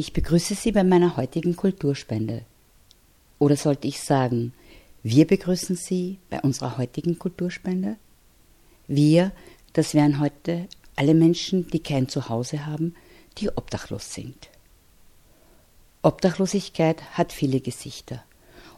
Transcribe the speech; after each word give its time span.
Ich 0.00 0.12
begrüße 0.12 0.54
Sie 0.54 0.70
bei 0.70 0.84
meiner 0.84 1.16
heutigen 1.16 1.56
Kulturspende. 1.56 2.44
Oder 3.40 3.56
sollte 3.56 3.88
ich 3.88 4.00
sagen, 4.00 4.52
wir 5.02 5.26
begrüßen 5.26 5.74
Sie 5.74 6.20
bei 6.30 6.40
unserer 6.40 6.78
heutigen 6.78 7.18
Kulturspende? 7.18 7.96
Wir, 8.86 9.32
das 9.72 9.94
wären 9.94 10.20
heute 10.20 10.68
alle 10.94 11.14
Menschen, 11.14 11.66
die 11.66 11.80
kein 11.80 12.08
Zuhause 12.08 12.64
haben, 12.64 12.94
die 13.38 13.48
obdachlos 13.48 14.14
sind. 14.14 14.50
Obdachlosigkeit 16.02 17.02
hat 17.18 17.32
viele 17.32 17.60
Gesichter 17.60 18.22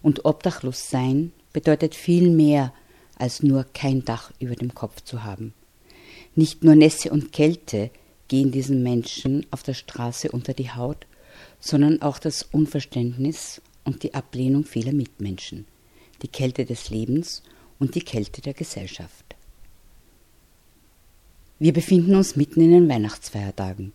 und 0.01 0.24
obdachlos 0.24 0.88
sein 0.88 1.32
bedeutet 1.52 1.95
viel 1.95 2.30
mehr 2.30 2.73
als 3.18 3.43
nur 3.43 3.66
kein 3.74 4.07
Dach 4.07 4.32
über 4.38 4.55
dem 4.55 4.73
Kopf 4.73 5.02
zu 5.02 5.23
haben. 5.23 5.52
Nicht 6.34 6.65
nur 6.65 6.77
Nässe 6.77 7.10
und 7.10 7.30
Kälte 7.30 7.91
gehen 8.29 8.52
diesen 8.52 8.82
Menschen 8.82 9.45
auf 9.51 9.62
der 9.62 9.74
Straße 9.74 10.30
unter 10.30 10.55
die 10.55 10.71
Haut, 10.71 11.07
sondern 11.60 12.02
auch 12.02 12.19
das 12.19 12.42
Unverständnis 12.42 13.60
und 13.84 14.02
die 14.02 14.14
Ablehnung 14.14 14.64
vieler 14.64 14.92
Mitmenschen, 14.92 15.66
die 16.23 16.28
Kälte 16.28 16.64
des 16.64 16.91
Lebens 16.91 17.42
und 17.78 17.95
die 17.95 18.02
Kälte 18.02 18.41
der 18.41 18.55
Gesellschaft. 18.55 19.37
Wir 21.59 21.73
befinden 21.73 22.15
uns 22.15 22.37
mitten 22.37 22.62
in 22.62 22.70
den 22.70 22.88
Weihnachtsfeiertagen, 22.88 23.92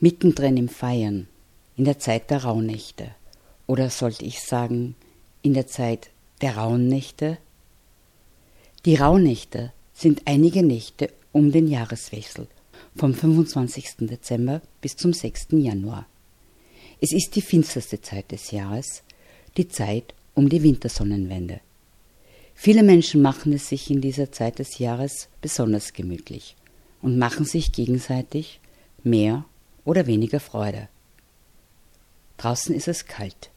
mittendrin 0.00 0.56
im 0.56 0.68
Feiern, 0.68 1.28
in 1.76 1.84
der 1.84 1.98
Zeit 1.98 2.30
der 2.30 2.44
Rauhnächte, 2.44 3.10
oder 3.66 3.90
sollte 3.90 4.24
ich 4.24 4.40
sagen, 4.40 4.94
in 5.42 5.52
der 5.52 5.66
Zeit 5.66 6.10
der 6.40 6.56
rauen 6.56 6.88
Nächte? 6.88 7.38
Die 8.84 8.94
Rauhnächte 8.94 9.72
sind 9.92 10.22
einige 10.24 10.62
Nächte 10.62 11.10
um 11.32 11.52
den 11.52 11.68
Jahreswechsel, 11.68 12.46
vom 12.94 13.12
25. 13.12 14.06
Dezember 14.08 14.62
bis 14.80 14.96
zum 14.96 15.12
6. 15.12 15.48
Januar. 15.50 16.06
Es 17.00 17.12
ist 17.12 17.36
die 17.36 17.42
finsterste 17.42 18.00
Zeit 18.00 18.32
des 18.32 18.50
Jahres, 18.50 19.02
die 19.56 19.68
Zeit 19.68 20.14
um 20.34 20.48
die 20.48 20.62
Wintersonnenwende. 20.62 21.60
Viele 22.54 22.82
Menschen 22.82 23.20
machen 23.20 23.52
es 23.52 23.68
sich 23.68 23.90
in 23.90 24.00
dieser 24.00 24.32
Zeit 24.32 24.58
des 24.58 24.78
Jahres 24.78 25.28
besonders 25.42 25.92
gemütlich 25.92 26.56
und 27.02 27.18
machen 27.18 27.44
sich 27.44 27.72
gegenseitig 27.72 28.60
mehr 29.04 29.44
oder 29.84 30.06
weniger 30.06 30.40
Freude. 30.40 30.88
Draußen 32.38 32.74
ist 32.74 32.88
es 32.88 33.06
kalt. 33.06 33.50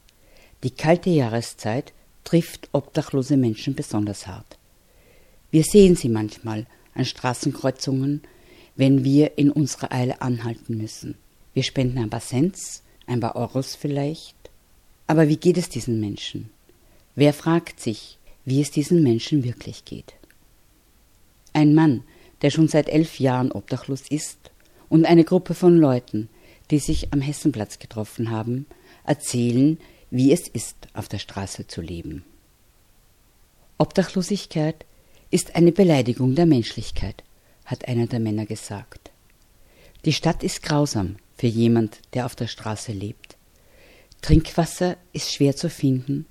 Die 0.63 0.71
kalte 0.71 1.09
Jahreszeit 1.09 1.93
trifft 2.25 2.69
obdachlose 2.73 3.37
Menschen 3.37 3.73
besonders 3.73 4.27
hart. 4.27 4.57
Wir 5.49 5.63
sehen 5.63 5.95
sie 5.95 6.09
manchmal 6.09 6.67
an 6.93 7.05
Straßenkreuzungen, 7.05 8.21
wenn 8.75 9.03
wir 9.05 9.37
in 9.37 9.49
unserer 9.49 9.93
Eile 9.93 10.21
anhalten 10.21 10.77
müssen. 10.77 11.15
Wir 11.53 11.63
spenden 11.63 11.97
ein 11.97 12.09
paar 12.09 12.21
Cents, 12.21 12.83
ein 13.09 13.19
paar 13.19 13.35
Euros 13.35 13.75
vielleicht. 13.75 14.35
Aber 15.07 15.27
wie 15.27 15.37
geht 15.37 15.57
es 15.57 15.69
diesen 15.69 15.99
Menschen? 15.99 16.51
Wer 17.15 17.33
fragt 17.33 17.79
sich, 17.79 18.17
wie 18.45 18.61
es 18.61 18.71
diesen 18.71 19.03
Menschen 19.03 19.43
wirklich 19.43 19.83
geht? 19.83 20.13
Ein 21.51 21.73
Mann, 21.73 22.03
der 22.41 22.51
schon 22.51 22.67
seit 22.67 22.87
elf 22.87 23.19
Jahren 23.19 23.51
obdachlos 23.51 24.03
ist, 24.09 24.37
und 24.87 25.05
eine 25.05 25.23
Gruppe 25.23 25.53
von 25.53 25.77
Leuten, 25.77 26.29
die 26.71 26.79
sich 26.79 27.13
am 27.13 27.21
Hessenplatz 27.21 27.79
getroffen 27.79 28.31
haben, 28.31 28.65
erzählen, 29.05 29.77
wie 30.09 30.31
es 30.31 30.47
ist, 30.47 30.75
auf 30.93 31.07
der 31.07 31.19
Straße 31.19 31.67
zu 31.67 31.81
leben. 31.81 32.23
Obdachlosigkeit 33.77 34.85
ist 35.29 35.55
eine 35.55 35.71
Beleidigung 35.71 36.35
der 36.35 36.47
Menschlichkeit, 36.47 37.23
hat 37.65 37.87
einer 37.87 38.07
der 38.07 38.19
Männer 38.19 38.45
gesagt. 38.45 39.11
Die 40.05 40.13
Stadt 40.13 40.43
ist 40.43 40.63
grausam 40.63 41.17
für 41.39 41.47
jemand, 41.47 41.99
der 42.13 42.25
auf 42.25 42.35
der 42.35 42.47
Straße 42.47 42.91
lebt. 42.91 43.37
Trinkwasser 44.21 44.97
ist 45.13 45.33
schwer 45.33 45.55
zu 45.55 45.69
finden 45.69 46.25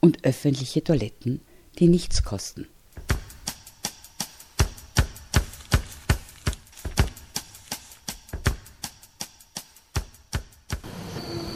und 0.00 0.24
öffentliche 0.24 0.82
Toiletten, 0.82 1.42
die 1.78 1.86
nichts 1.86 2.24
kosten. 2.24 2.66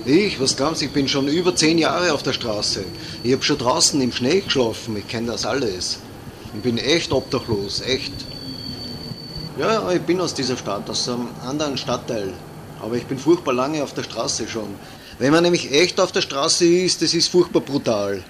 Ich, 0.05 0.39
was 0.39 0.57
glauben 0.57 0.75
Sie, 0.75 0.87
ich 0.87 0.93
bin 0.93 1.09
schon 1.09 1.29
über 1.29 1.57
zehn 1.57 1.79
Jahre 1.79 2.13
auf 2.13 2.23
der 2.23 2.35
Straße. 2.35 2.85
Ich 3.23 3.33
habe 3.33 3.43
schon 3.43 3.57
draußen 3.57 4.03
im 4.03 4.13
Schnee 4.13 4.41
geschlafen, 4.41 4.99
ich 4.99 5.09
kenne 5.09 5.29
das 5.29 5.47
alles. 5.47 6.01
Ich 6.55 6.61
bin 6.61 6.77
echt 6.77 7.11
obdachlos, 7.11 7.81
echt. 7.81 8.13
Ja, 9.59 9.91
ich 9.93 10.03
bin 10.03 10.21
aus 10.21 10.35
dieser 10.35 10.59
Stadt, 10.59 10.91
aus 10.91 11.09
einem 11.09 11.29
anderen 11.43 11.79
Stadtteil. 11.79 12.35
Aber 12.83 12.97
ich 12.97 13.07
bin 13.07 13.17
furchtbar 13.17 13.55
lange 13.55 13.83
auf 13.83 13.95
der 13.95 14.03
Straße 14.03 14.49
schon. 14.49 14.75
Wenn 15.21 15.33
man 15.33 15.45
nämlich 15.45 15.71
echt 15.71 16.01
auf 16.01 16.11
der 16.11 16.21
Straße 16.21 16.67
ist, 16.67 17.01
das 17.01 17.15
ist 17.15 17.29
furchtbar 17.29 17.61
brutal. 17.61 18.25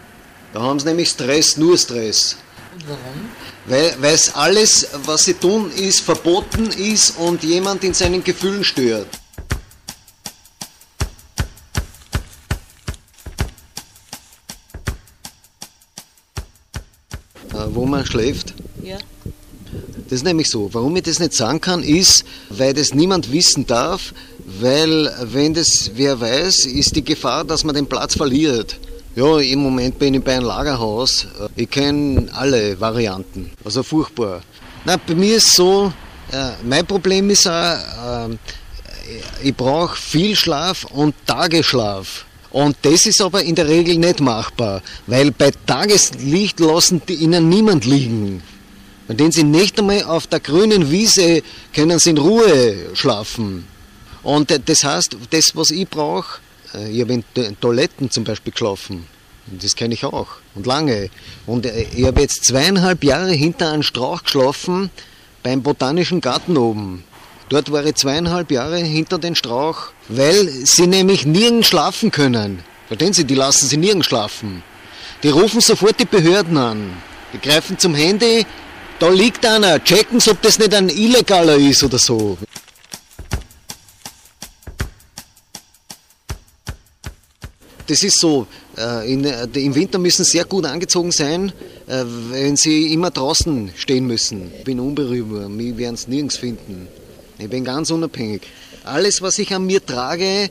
Da 0.53 0.61
haben 0.61 0.79
sie 0.79 0.87
nämlich 0.87 1.09
Stress, 1.09 1.57
nur 1.57 1.79
Stress. 1.79 2.37
Warum? 2.87 3.31
Weil 4.03 4.15
es 4.15 4.35
alles, 4.35 4.89
was 5.05 5.25
sie 5.25 5.35
tun, 5.35 5.71
ist 5.71 6.03
verboten 6.03 6.67
ist 6.67 7.17
und 7.17 7.43
jemand 7.43 7.83
in 7.83 7.95
seinen 7.95 8.23
Gefühlen 8.23 8.63
stört. 8.63 9.09
Äh, 17.55 17.75
wo 17.75 17.87
man 17.87 18.05
schläft. 18.05 18.53
Ja. 18.83 18.99
Das 20.13 20.19
ist 20.19 20.25
nämlich 20.25 20.51
so. 20.51 20.69
Warum 20.75 20.95
ich 20.97 21.05
das 21.05 21.21
nicht 21.21 21.33
sagen 21.33 21.59
kann, 21.63 21.83
ist, 21.83 22.25
weil 22.51 22.75
das 22.75 22.93
niemand 22.93 23.33
wissen 23.33 23.67
darf, 23.67 24.13
weil 24.61 25.11
wenn 25.25 25.55
das 25.55 25.91
wer 25.95 26.21
weiß, 26.21 26.67
ist 26.67 26.97
die 26.97 27.05
Gefahr, 27.05 27.45
dass 27.45 27.65
man 27.65 27.75
den 27.75 27.87
Platz 27.87 28.17
verliert. 28.17 28.79
Ja, 29.15 29.39
im 29.39 29.59
Moment 29.59 29.99
bin 29.99 30.15
ich 30.15 30.23
bei 30.23 30.37
einem 30.37 30.47
Lagerhaus. 30.47 31.27
Ich 31.55 31.69
kenne 31.69 32.29
alle 32.33 32.81
Varianten. 32.81 33.51
Also 33.65 33.83
furchtbar. 33.83 34.41
Na, 34.85 34.97
bei 34.97 35.15
mir 35.15 35.37
ist 35.37 35.55
so, 35.55 35.93
äh, 36.33 36.53
mein 36.65 36.87
Problem 36.87 37.29
ist 37.29 37.47
auch, 37.47 37.51
äh, 37.53 38.37
ich 39.43 39.55
brauche 39.55 39.97
viel 39.97 40.35
Schlaf 40.35 40.85
und 40.85 41.15
Tagesschlaf. 41.27 42.25
Und 42.51 42.77
das 42.83 43.07
ist 43.07 43.21
aber 43.21 43.43
in 43.43 43.55
der 43.55 43.69
Regel 43.69 43.97
nicht 43.97 44.21
machbar, 44.21 44.83
weil 45.07 45.31
bei 45.31 45.51
Tageslicht 45.67 46.61
lassen 46.61 47.03
die 47.07 47.15
ihnen 47.15 47.49
niemand 47.49 47.85
liegen. 47.85 48.43
Bei 49.09 49.15
denen 49.15 49.33
sie 49.33 49.43
nicht 49.43 49.79
einmal 49.79 50.05
auf 50.05 50.27
der 50.27 50.41
grünen 50.41 50.91
Wiese 50.91 51.43
können 51.75 51.99
sie 51.99 52.11
in 52.11 52.19
Ruhe 52.19 52.91
schlafen. 52.95 53.67
Und 54.23 54.57
das 54.67 54.85
heißt, 54.85 55.17
das, 55.31 55.53
was 55.55 55.71
ich 55.71 55.89
brauche, 55.89 56.41
äh, 56.75 56.91
ich 56.91 57.01
habe 57.01 57.15
in 57.15 57.25
Toiletten 57.61 58.11
zum 58.11 58.25
Beispiel 58.25 58.53
geschlafen. 58.53 59.07
Das 59.47 59.75
kenne 59.75 59.95
ich 59.95 60.05
auch. 60.05 60.29
Und 60.55 60.67
lange. 60.67 61.11
Und 61.47 61.67
äh, 61.67 61.87
ich 61.95 62.05
habe 62.05 62.21
jetzt 62.21 62.45
zweieinhalb 62.45 63.03
Jahre 63.05 63.33
hinter 63.33 63.73
einem 63.73 63.83
Strauch 63.83 64.23
geschlafen 64.23 64.91
beim 65.43 65.63
Botanischen 65.63 66.21
Garten 66.21 66.57
oben. 66.57 67.05
Dort 67.49 67.71
war 67.71 67.85
ich 67.85 67.97
zweieinhalb 67.97 68.51
Jahre 68.51 68.79
hinter 68.79 69.19
den 69.19 69.35
Strauch, 69.35 69.89
weil 70.09 70.49
sie 70.49 70.87
nämlich 70.87 71.27
nirgends 71.27 71.69
schlafen 71.69 72.11
können. 72.11 72.63
Verstehen 72.87 73.13
Sie, 73.13 73.25
die 73.25 73.35
lassen 73.35 73.67
sie 73.67 73.77
nirgends 73.77 74.07
schlafen. 74.07 74.63
Die 75.23 75.29
rufen 75.29 75.61
sofort 75.61 75.99
die 76.01 76.05
Behörden 76.05 76.57
an. 76.57 76.93
Die 77.33 77.39
greifen 77.39 77.79
zum 77.79 77.95
Handy, 77.95 78.47
da 78.99 79.09
liegt 79.09 79.45
einer, 79.45 79.83
checken 79.83 80.21
ob 80.31 80.41
das 80.43 80.59
nicht 80.59 80.75
ein 80.75 80.89
Illegaler 80.89 81.57
ist 81.57 81.83
oder 81.83 81.99
so. 81.99 82.39
Das 87.87 88.03
ist 88.03 88.21
so, 88.21 88.47
äh, 88.79 89.13
in, 89.13 89.25
äh, 89.25 89.47
im 89.55 89.75
Winter 89.75 89.99
müssen 89.99 90.25
sehr 90.25 90.45
gut 90.45 90.65
angezogen 90.65 91.11
sein, 91.11 91.53
äh, 91.87 92.05
wenn 92.31 92.57
sie 92.57 92.93
immer 92.93 93.11
draußen 93.11 93.73
stehen 93.77 94.07
müssen. 94.07 94.53
Ich 94.59 94.65
bin 94.65 94.79
unberührbar, 94.79 95.49
mich 95.49 95.77
werden 95.77 95.95
es 95.95 96.07
nirgends 96.07 96.37
finden. 96.37 96.87
Ich 97.39 97.49
bin 97.49 97.65
ganz 97.65 97.91
unabhängig. 97.91 98.43
Alles, 98.85 99.21
was 99.21 99.39
ich 99.39 99.53
an 99.55 99.67
mir 99.67 99.85
trage, 99.85 100.51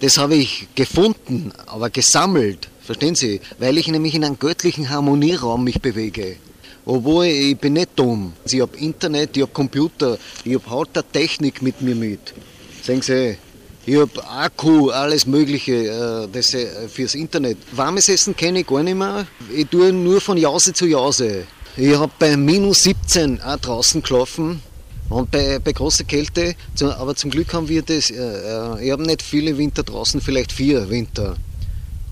das 0.00 0.18
habe 0.18 0.34
ich 0.34 0.66
gefunden, 0.74 1.52
aber 1.66 1.90
gesammelt. 1.90 2.68
Verstehen 2.82 3.14
Sie? 3.14 3.40
Weil 3.58 3.78
ich 3.78 3.88
nämlich 3.88 4.14
in 4.14 4.24
einem 4.24 4.38
göttlichen 4.38 4.90
Harmonieraum 4.90 5.64
mich 5.64 5.80
bewege. 5.80 6.36
Obwohl 6.84 7.26
ich 7.26 7.56
bin 7.56 7.74
nicht 7.74 7.90
dumm. 7.96 8.34
Ich 8.44 8.60
habe 8.60 8.76
Internet, 8.76 9.36
ich 9.36 9.42
habe 9.42 9.52
Computer, 9.52 10.18
ich 10.44 10.54
habe 10.54 10.68
Haut 10.68 10.94
der 10.94 11.10
Technik 11.10 11.62
mit 11.62 11.80
mir 11.80 11.94
mit. 11.94 12.34
Sehen 12.82 13.00
Sie, 13.00 13.38
ich 13.86 13.96
habe 13.96 14.26
Akku, 14.28 14.90
alles 14.90 15.26
Mögliche 15.26 15.72
äh, 15.72 16.28
das, 16.32 16.54
äh, 16.54 16.88
fürs 16.88 17.14
Internet. 17.14 17.58
Warmes 17.72 18.08
Essen 18.08 18.34
kenne 18.34 18.60
ich 18.60 18.66
gar 18.66 18.82
nicht 18.82 18.96
mehr. 18.96 19.26
Ich 19.54 19.66
tue 19.66 19.92
nur 19.92 20.20
von 20.20 20.38
Jause 20.38 20.72
zu 20.72 20.86
Jause. 20.86 21.46
Ich 21.76 21.94
habe 21.94 22.12
bei 22.18 22.36
minus 22.36 22.84
17 22.84 23.40
auch 23.42 23.56
draußen 23.58 24.00
geschlafen. 24.00 24.62
Und 25.10 25.30
bei, 25.30 25.58
bei 25.58 25.72
großer 25.72 26.04
Kälte, 26.04 26.56
aber 26.80 27.14
zum 27.14 27.30
Glück 27.30 27.52
haben 27.52 27.68
wir 27.68 27.82
das, 27.82 28.10
äh, 28.10 28.84
ich 28.84 28.90
habe 28.90 29.02
nicht 29.02 29.20
viele 29.20 29.58
Winter 29.58 29.82
draußen, 29.82 30.20
vielleicht 30.20 30.50
vier 30.50 30.88
Winter. 30.88 31.36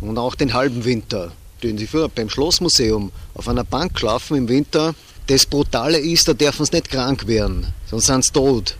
Und 0.01 0.19
auch 0.19 0.35
den 0.35 0.53
halben 0.53 0.85
Winter. 0.85 1.33
Den 1.63 1.79
sie 1.79 1.87
früher 1.87 2.09
beim 2.09 2.29
Schlossmuseum 2.29 3.13
auf 3.35 3.49
einer 3.49 3.65
Bank 3.65 3.99
schlafen 3.99 4.37
im 4.37 4.49
Winter. 4.49 4.95
Das 5.29 5.47
Brutale 5.47 5.99
ist, 5.99 6.29
da 6.29 6.35
dürfen 6.35 6.67
sie 6.67 6.75
nicht 6.75 6.91
krank 6.91 7.27
werden, 7.27 7.69
sonst 7.89 8.07
sind 8.07 8.25
sie 8.25 8.33
tot. 8.33 8.77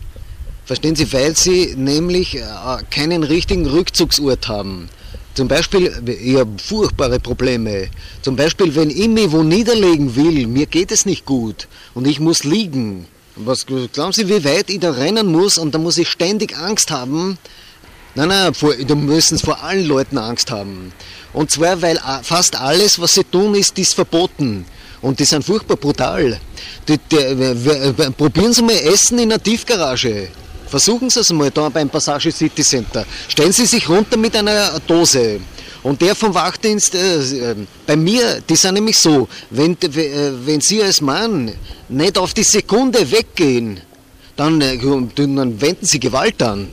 Verstehen 0.65 0.95
Sie, 0.95 1.11
weil 1.11 1.35
sie 1.35 1.75
nämlich 1.75 2.35
äh, 2.35 2.43
keinen 2.89 3.23
richtigen 3.23 3.65
Rückzugsort 3.65 4.47
haben. 4.47 4.89
Zum 5.33 5.47
Beispiel, 5.47 5.91
ich 6.21 6.37
habe 6.37 6.51
furchtbare 6.57 7.19
Probleme. 7.19 7.89
Zum 8.21 8.35
Beispiel, 8.35 8.75
wenn 8.75 8.89
ich 8.89 9.07
mich 9.07 9.31
wo 9.31 9.41
niederlegen 9.41 10.15
will, 10.15 10.47
mir 10.47 10.67
geht 10.67 10.91
es 10.91 11.05
nicht 11.05 11.25
gut 11.25 11.67
und 11.95 12.07
ich 12.07 12.19
muss 12.19 12.43
liegen. 12.43 13.07
Was 13.35 13.65
glauben 13.65 14.13
Sie, 14.13 14.29
wie 14.29 14.45
weit 14.45 14.69
ich 14.69 14.79
da 14.79 14.91
rennen 14.91 15.31
muss 15.31 15.57
und 15.57 15.73
da 15.73 15.79
muss 15.79 15.97
ich 15.97 16.07
ständig 16.07 16.55
Angst 16.55 16.91
haben? 16.91 17.39
Nein, 18.15 18.27
nein, 18.29 18.53
vor, 18.53 18.75
da 18.75 18.93
müssen 18.93 19.39
vor 19.39 19.63
allen 19.63 19.87
Leuten 19.87 20.19
Angst 20.19 20.51
haben. 20.51 20.93
Und 21.33 21.49
zwar, 21.49 21.81
weil 21.81 21.99
fast 22.21 22.55
alles, 22.55 23.01
was 23.01 23.15
sie 23.15 23.23
tun, 23.23 23.55
ist, 23.55 23.77
ist 23.79 23.95
verboten. 23.95 24.65
Und 25.01 25.19
die 25.19 25.25
sind 25.25 25.43
furchtbar 25.43 25.77
brutal. 25.77 26.39
Die, 26.87 26.99
die, 27.11 28.11
probieren 28.15 28.53
Sie 28.53 28.61
mal 28.61 28.75
Essen 28.75 29.17
in 29.17 29.31
einer 29.31 29.41
Tiefgarage. 29.41 30.29
Versuchen 30.73 31.07
Sie 31.07 31.19
es 31.19 31.31
mal 31.31 31.51
da 31.51 31.69
beim 31.69 31.87
Passage 31.87 32.31
City 32.31 32.63
Center. 32.63 33.05
Stellen 33.27 33.51
Sie 33.51 33.67
sich 33.67 33.87
runter 33.87 34.17
mit 34.17 34.35
einer 34.35 34.79
Dose. 34.87 35.39
Und 35.83 36.01
der 36.01 36.15
vom 36.15 36.33
Wachdienst, 36.33 36.95
äh, 36.95 37.51
äh, 37.51 37.55
bei 37.85 37.95
mir, 37.95 38.41
die 38.41 38.55
sind 38.55 38.73
nämlich 38.73 38.97
so, 38.97 39.27
wenn, 39.51 39.73
äh, 39.73 40.31
wenn 40.43 40.61
Sie 40.61 40.81
als 40.81 40.99
Mann 40.99 41.53
nicht 41.89 42.17
auf 42.17 42.33
die 42.33 42.41
Sekunde 42.41 43.11
weggehen, 43.11 43.81
dann, 44.35 44.59
äh, 44.61 44.79
dann 45.15 45.61
wenden 45.61 45.85
Sie 45.85 45.99
Gewalt 45.99 46.41
an. 46.41 46.69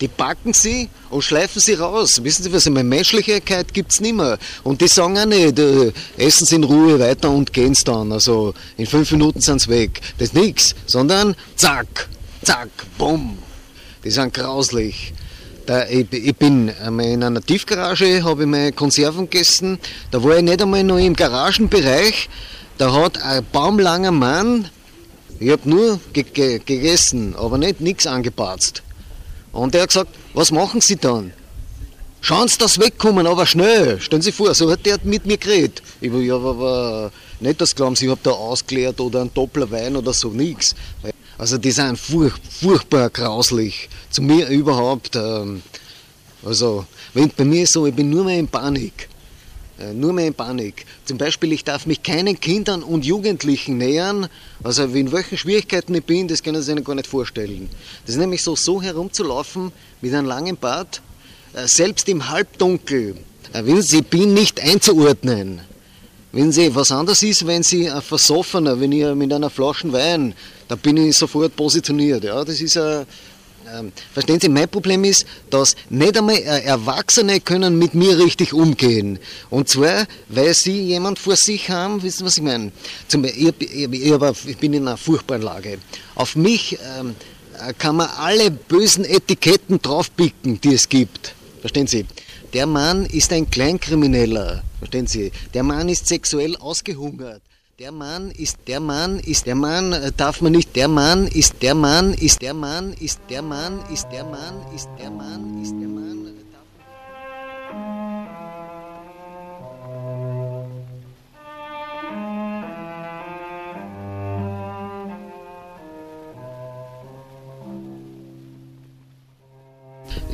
Die 0.00 0.08
packen 0.08 0.52
sie 0.52 0.90
und 1.08 1.22
schleifen 1.22 1.62
sie 1.62 1.74
raus. 1.74 2.22
Wissen 2.22 2.42
Sie 2.42 2.52
was, 2.52 2.68
meine, 2.68 2.84
Menschlichkeit 2.84 3.72
gibt 3.72 3.92
es 3.92 4.00
nicht 4.00 4.16
mehr. 4.16 4.38
Und 4.64 4.80
die 4.80 4.88
sagen 4.88 5.16
auch 5.16 5.24
nicht, 5.24 5.58
äh, 5.58 5.92
essen 6.18 6.44
sie 6.46 6.56
in 6.56 6.64
Ruhe 6.64 6.98
weiter 6.98 7.30
und 7.30 7.52
gehen 7.52 7.72
es 7.72 7.84
dann. 7.84 8.10
Also 8.12 8.52
in 8.76 8.86
fünf 8.86 9.10
Minuten 9.12 9.40
sind 9.40 9.60
sie 9.62 9.68
weg. 9.68 10.00
Das 10.18 10.28
ist 10.28 10.34
nichts. 10.34 10.74
Sondern 10.84 11.34
zack, 11.54 12.08
zack, 12.46 12.68
bumm. 12.96 13.38
Die 14.04 14.10
sind 14.10 14.32
grauslich. 14.32 15.12
Da, 15.66 15.84
ich, 15.88 16.12
ich, 16.12 16.36
bin 16.36 16.68
in 16.68 17.22
einer 17.24 17.42
Tiefgarage, 17.42 18.22
habe 18.22 18.42
ich 18.42 18.48
meine 18.48 18.70
Konserven 18.70 19.28
gegessen. 19.28 19.80
Da 20.12 20.22
war 20.22 20.36
ich 20.36 20.44
nicht 20.44 20.62
einmal 20.62 20.84
noch 20.84 20.98
im 20.98 21.14
Garagenbereich. 21.14 22.28
Da 22.78 22.92
hat 22.92 23.20
ein 23.20 23.44
baumlanger 23.50 24.12
Mann, 24.12 24.70
ich 25.40 25.50
habe 25.50 25.68
nur 25.68 25.98
ge 26.12 26.22
ge 26.22 26.60
gegessen, 26.64 27.34
aber 27.36 27.58
nicht 27.58 27.80
nichts 27.80 28.06
angepatzt. 28.06 28.82
Und 29.50 29.74
er 29.74 29.82
hat 29.82 29.88
gesagt, 29.88 30.14
was 30.32 30.52
machen 30.52 30.80
Sie 30.80 30.96
dann? 30.96 31.32
Schauen 32.20 32.46
Sie, 32.46 32.58
dass 32.58 32.78
wegkommen, 32.78 33.26
aber 33.26 33.46
schnell. 33.46 34.00
Stellen 34.00 34.22
Sie 34.22 34.32
vor, 34.32 34.54
so 34.54 34.70
hat 34.70 34.86
der 34.86 34.98
mit 35.02 35.26
mir 35.26 35.36
geredet. 35.36 35.82
Ich 36.00 36.12
war, 36.12 36.20
ja, 36.20 36.36
aber 36.36 37.10
nicht 37.40 37.60
das 37.60 37.74
glauben 37.74 37.96
Sie, 37.96 38.04
ich 38.04 38.10
habe 38.10 38.20
da 38.22 38.30
ausgeleert 38.30 39.00
oder 39.00 39.22
einen 39.22 39.34
Doppler 39.34 39.68
Wein 39.70 39.96
oder 39.96 40.12
so, 40.12 40.28
nichts. 40.28 40.76
Also 41.38 41.58
die 41.58 41.70
sind 41.70 41.98
furch, 41.98 42.34
furchtbar 42.50 43.10
grauslich. 43.10 43.88
Zu 44.10 44.22
mir 44.22 44.48
überhaupt. 44.48 45.16
Ähm, 45.16 45.62
also 46.44 46.86
wenn, 47.14 47.30
bei 47.30 47.44
mir 47.44 47.64
ist 47.64 47.72
so, 47.72 47.86
ich 47.86 47.94
bin 47.94 48.10
nur 48.10 48.24
mehr 48.24 48.38
in 48.38 48.48
Panik. 48.48 49.08
Äh, 49.78 49.92
nur 49.92 50.12
mehr 50.14 50.26
in 50.26 50.34
Panik. 50.34 50.86
Zum 51.04 51.18
Beispiel, 51.18 51.52
ich 51.52 51.62
darf 51.62 51.84
mich 51.84 52.02
keinen 52.02 52.40
Kindern 52.40 52.82
und 52.82 53.04
Jugendlichen 53.04 53.76
nähern. 53.76 54.28
Also 54.64 54.84
in 54.84 55.12
welchen 55.12 55.36
Schwierigkeiten 55.36 55.94
ich 55.94 56.04
bin, 56.04 56.28
das 56.28 56.42
können 56.42 56.62
Sie 56.62 56.72
sich 56.72 56.84
gar 56.84 56.94
nicht 56.94 57.06
vorstellen. 57.06 57.68
Das 58.06 58.14
ist 58.14 58.20
nämlich 58.20 58.42
so, 58.42 58.56
so 58.56 58.80
herumzulaufen 58.80 59.72
mit 60.00 60.14
einem 60.14 60.26
langen 60.26 60.56
Bart, 60.56 61.02
äh, 61.52 61.66
selbst 61.66 62.08
im 62.08 62.30
Halbdunkel. 62.30 63.16
Äh, 63.52 63.64
wissen 63.66 63.82
Sie, 63.82 63.98
ich 63.98 64.06
bin 64.06 64.32
nicht 64.32 64.60
einzuordnen. 64.60 65.60
Wenn 66.36 66.52
Sie, 66.52 66.74
was 66.74 66.92
anderes 66.92 67.22
ist, 67.22 67.46
wenn 67.46 67.62
Sie 67.62 67.90
ein 67.90 68.02
Versoffener, 68.02 68.78
wenn 68.78 68.92
ihr 68.92 69.14
mit 69.14 69.32
einer 69.32 69.48
Flasche 69.48 69.90
Wein 69.90 70.34
da 70.68 70.74
bin 70.74 70.98
ich 70.98 71.16
sofort 71.16 71.56
positioniert. 71.56 72.24
Ja, 72.24 72.44
das 72.44 72.60
ist 72.60 72.76
ein, 72.76 73.06
ähm, 73.74 73.90
verstehen 74.12 74.38
Sie, 74.38 74.50
mein 74.50 74.68
Problem 74.68 75.04
ist, 75.04 75.24
dass 75.48 75.76
nicht 75.88 76.14
einmal 76.18 76.36
Erwachsene 76.36 77.40
können 77.40 77.78
mit 77.78 77.94
mir 77.94 78.18
richtig 78.18 78.52
umgehen. 78.52 79.18
Und 79.48 79.70
zwar, 79.70 80.06
weil 80.28 80.52
sie 80.52 80.78
jemand 80.82 81.18
vor 81.18 81.36
sich 81.36 81.70
haben, 81.70 82.02
wissen 82.02 82.18
Sie, 82.18 82.24
was 82.26 82.36
ich 82.36 82.42
meine? 82.42 82.70
Zum, 83.08 83.24
ich, 83.24 83.54
ich, 83.58 83.88
ich, 83.90 84.58
bin 84.58 84.74
in 84.74 84.86
einer 84.86 84.98
furchtbaren 84.98 85.40
Lage. 85.40 85.78
Auf 86.16 86.36
mich 86.36 86.78
ähm, 86.98 87.14
kann 87.78 87.96
man 87.96 88.10
alle 88.18 88.50
bösen 88.50 89.06
Etiketten 89.06 89.80
draufpicken, 89.80 90.60
die 90.60 90.74
es 90.74 90.86
gibt. 90.86 91.34
Verstehen 91.62 91.86
Sie? 91.86 92.04
Der 92.56 92.64
Mann 92.64 93.04
ist 93.04 93.34
ein 93.34 93.50
Kleinkrimineller. 93.50 94.62
Verstehen 94.78 95.06
Sie? 95.06 95.30
Der 95.52 95.62
Mann 95.62 95.90
ist 95.90 96.06
sexuell 96.06 96.56
ausgehungert. 96.56 97.42
Der 97.78 97.92
Mann 97.92 98.30
ist 98.30 98.56
der 98.66 98.80
Mann 98.80 99.18
ist 99.18 99.44
der 99.44 99.54
Mann 99.54 99.92
äh, 99.92 100.10
darf 100.16 100.40
man 100.40 100.52
nicht 100.52 100.74
der 100.74 100.88
Mann 100.88 101.26
ist 101.26 101.60
der 101.60 101.74
Mann 101.74 102.14
ist 102.14 102.40
der 102.40 102.54
Mann 102.54 102.94
ist 102.94 103.20
der 103.28 103.42
Mann 103.42 103.84
ist 103.92 104.08
der 104.10 104.24
Mann 104.24 104.54
ist 104.74 104.88
der 104.98 105.10
Mann 105.10 105.62
ist 105.62 105.74
der 105.78 105.88
Mann 105.88 106.15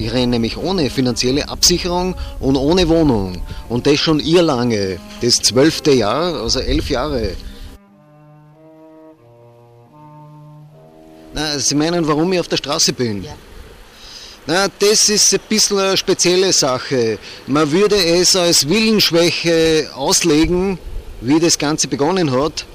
Ich 0.02 0.12
renne 0.12 0.32
nämlich 0.32 0.56
ohne 0.56 0.90
finanzielle 0.90 1.49
Absicherung 1.49 2.16
und 2.40 2.56
ohne 2.56 2.88
Wohnung. 2.88 3.40
Und 3.69 3.87
das 3.87 4.00
schon 4.00 4.19
ihr 4.19 4.43
lange. 4.43 4.99
Das 5.20 5.37
zwölfte 5.37 5.93
Jahr, 5.93 6.43
also 6.43 6.58
elf 6.58 6.90
Jahre. 6.90 7.37
Na, 11.32 11.56
Sie 11.56 11.76
meinen, 11.76 12.08
warum 12.08 12.32
ich 12.32 12.40
auf 12.40 12.49
der 12.49 12.56
Straße 12.56 12.93
bin? 12.93 13.22
Ja. 13.22 13.34
Na, 14.49 14.66
das 14.76 15.08
ist 15.08 15.32
ein 15.34 15.40
bisschen 15.49 15.78
eine 15.78 15.96
spezielle 15.96 16.52
Sache. 16.52 17.20
Man 17.46 17.70
würde 17.70 17.94
es 17.94 18.34
als 18.34 18.69
Willensschwäche 18.69 19.88
auslegen, 19.94 20.81
wie 21.20 21.38
das 21.38 21.56
Ganze 21.56 21.87
begonnen 21.87 22.32
hat. 22.32 22.66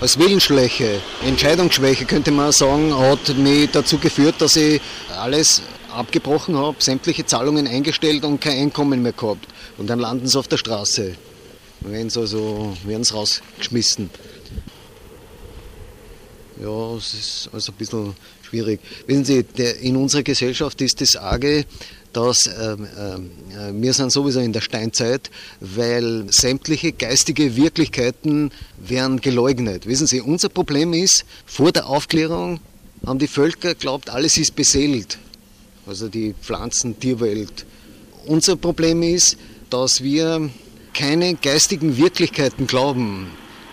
Als 0.00 0.16
Willensschwäche, 0.16 1.00
Entscheidungsschwäche 1.26 2.04
könnte 2.04 2.30
man 2.30 2.52
sagen, 2.52 2.96
hat 2.96 3.36
mich 3.36 3.68
dazu 3.72 3.98
geführt, 3.98 4.36
dass 4.38 4.54
ich 4.54 4.80
alles 5.20 5.60
abgebrochen 5.92 6.56
habe, 6.56 6.76
sämtliche 6.80 7.26
Zahlungen 7.26 7.66
eingestellt 7.66 8.24
und 8.24 8.40
kein 8.40 8.58
Einkommen 8.58 9.02
mehr 9.02 9.12
gehabt. 9.12 9.46
Und 9.78 9.88
dann 9.88 9.98
landen 9.98 10.26
sie 10.26 10.38
auf 10.38 10.48
der 10.48 10.56
Straße. 10.56 11.14
Werden 11.80 12.10
sie 12.10 12.20
also, 12.20 12.76
werden 12.84 13.04
sie 13.04 13.14
rausgeschmissen. 13.14 14.10
Ja, 16.62 16.94
es 16.96 17.14
ist 17.14 17.50
also 17.52 17.72
ein 17.72 17.76
bisschen 17.76 18.14
schwierig. 18.42 18.80
Wissen 19.06 19.24
Sie, 19.24 19.42
der, 19.42 19.80
in 19.80 19.96
unserer 19.96 20.22
Gesellschaft 20.22 20.80
ist 20.80 21.00
das 21.00 21.16
arge, 21.16 21.64
dass 22.12 22.46
ähm, 22.46 22.86
äh, 22.86 23.72
wir 23.72 23.92
sind 23.94 24.12
sowieso 24.12 24.38
in 24.40 24.52
der 24.52 24.60
Steinzeit, 24.60 25.30
weil 25.60 26.26
sämtliche 26.30 26.92
geistige 26.92 27.56
Wirklichkeiten 27.56 28.52
werden 28.78 29.20
geleugnet. 29.20 29.86
Wissen 29.86 30.06
Sie, 30.06 30.20
unser 30.20 30.50
Problem 30.50 30.92
ist, 30.92 31.24
vor 31.46 31.72
der 31.72 31.86
Aufklärung 31.86 32.60
haben 33.04 33.18
die 33.18 33.28
Völker 33.28 33.74
geglaubt, 33.74 34.10
alles 34.10 34.36
ist 34.36 34.54
beseelt 34.54 35.18
also 35.86 36.08
die 36.08 36.34
Pflanzen-Tierwelt. 36.40 37.66
Unser 38.26 38.56
Problem 38.56 39.02
ist, 39.02 39.36
dass 39.70 40.02
wir 40.02 40.50
keine 40.94 41.34
geistigen 41.34 41.96
Wirklichkeiten 41.96 42.66
glauben, 42.66 43.30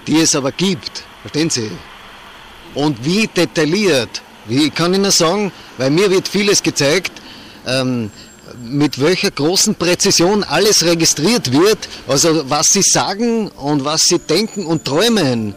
die 0.07 0.17
es 0.17 0.35
aber 0.35 0.51
gibt. 0.51 1.03
Verstehen 1.21 1.49
Sie? 1.49 1.69
Und 2.73 3.03
wie 3.05 3.27
detailliert, 3.27 4.21
wie 4.47 4.69
kann 4.69 4.93
ich 4.93 4.99
Ihnen 4.99 5.11
sagen, 5.11 5.51
weil 5.77 5.91
mir 5.91 6.09
wird 6.09 6.27
vieles 6.27 6.63
gezeigt, 6.63 7.11
ähm, 7.67 8.11
mit 8.63 8.99
welcher 8.99 9.29
großen 9.29 9.75
Präzision 9.75 10.43
alles 10.43 10.83
registriert 10.83 11.51
wird, 11.51 11.77
also 12.07 12.49
was 12.49 12.73
Sie 12.73 12.81
sagen 12.81 13.49
und 13.49 13.85
was 13.85 14.03
Sie 14.03 14.19
denken 14.19 14.65
und 14.65 14.85
träumen. 14.85 15.53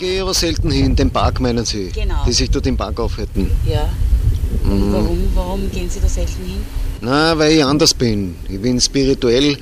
Gehe 0.00 0.16
ich 0.16 0.22
aber 0.22 0.34
selten 0.34 0.70
hin. 0.70 0.96
Den 0.96 1.10
Park 1.10 1.40
meinen 1.40 1.64
Sie? 1.64 1.90
Genau. 1.94 2.24
Die 2.26 2.32
sich 2.32 2.50
dort 2.50 2.66
im 2.66 2.76
Park 2.76 2.98
aufhalten. 2.98 3.50
Ja. 3.70 3.88
Mhm. 4.64 4.92
Warum, 4.92 5.18
warum 5.34 5.70
gehen 5.70 5.88
Sie 5.88 6.00
da 6.00 6.08
selten 6.08 6.42
hin? 6.44 6.60
Na, 7.02 7.38
weil 7.38 7.52
ich 7.52 7.64
anders 7.64 7.94
bin. 7.94 8.34
Ich 8.48 8.60
bin 8.60 8.80
spirituell. 8.80 9.56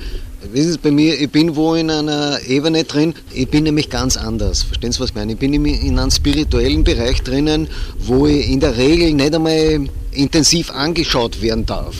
Wissen 0.53 0.71
Sie, 0.71 0.77
bei 0.77 0.91
mir, 0.91 1.19
ich 1.19 1.29
bin 1.29 1.57
wo 1.57 1.75
in 1.75 1.91
einer 1.91 2.39
Ebene 2.47 2.85
drin, 2.85 3.13
ich 3.33 3.49
bin 3.49 3.65
nämlich 3.65 3.89
ganz 3.89 4.15
anders. 4.15 4.63
Verstehen 4.63 4.93
Sie, 4.93 4.99
was 5.01 5.09
ich 5.09 5.15
meine? 5.15 5.33
Ich 5.33 5.37
bin 5.37 5.53
in 5.53 5.99
einem 5.99 6.11
spirituellen 6.11 6.85
Bereich 6.85 7.21
drinnen, 7.21 7.67
wo 7.99 8.25
ich 8.25 8.49
in 8.49 8.61
der 8.61 8.77
Regel 8.77 9.13
nicht 9.13 9.35
einmal 9.35 9.89
intensiv 10.11 10.71
angeschaut 10.71 11.41
werden 11.41 11.65
darf. 11.65 11.95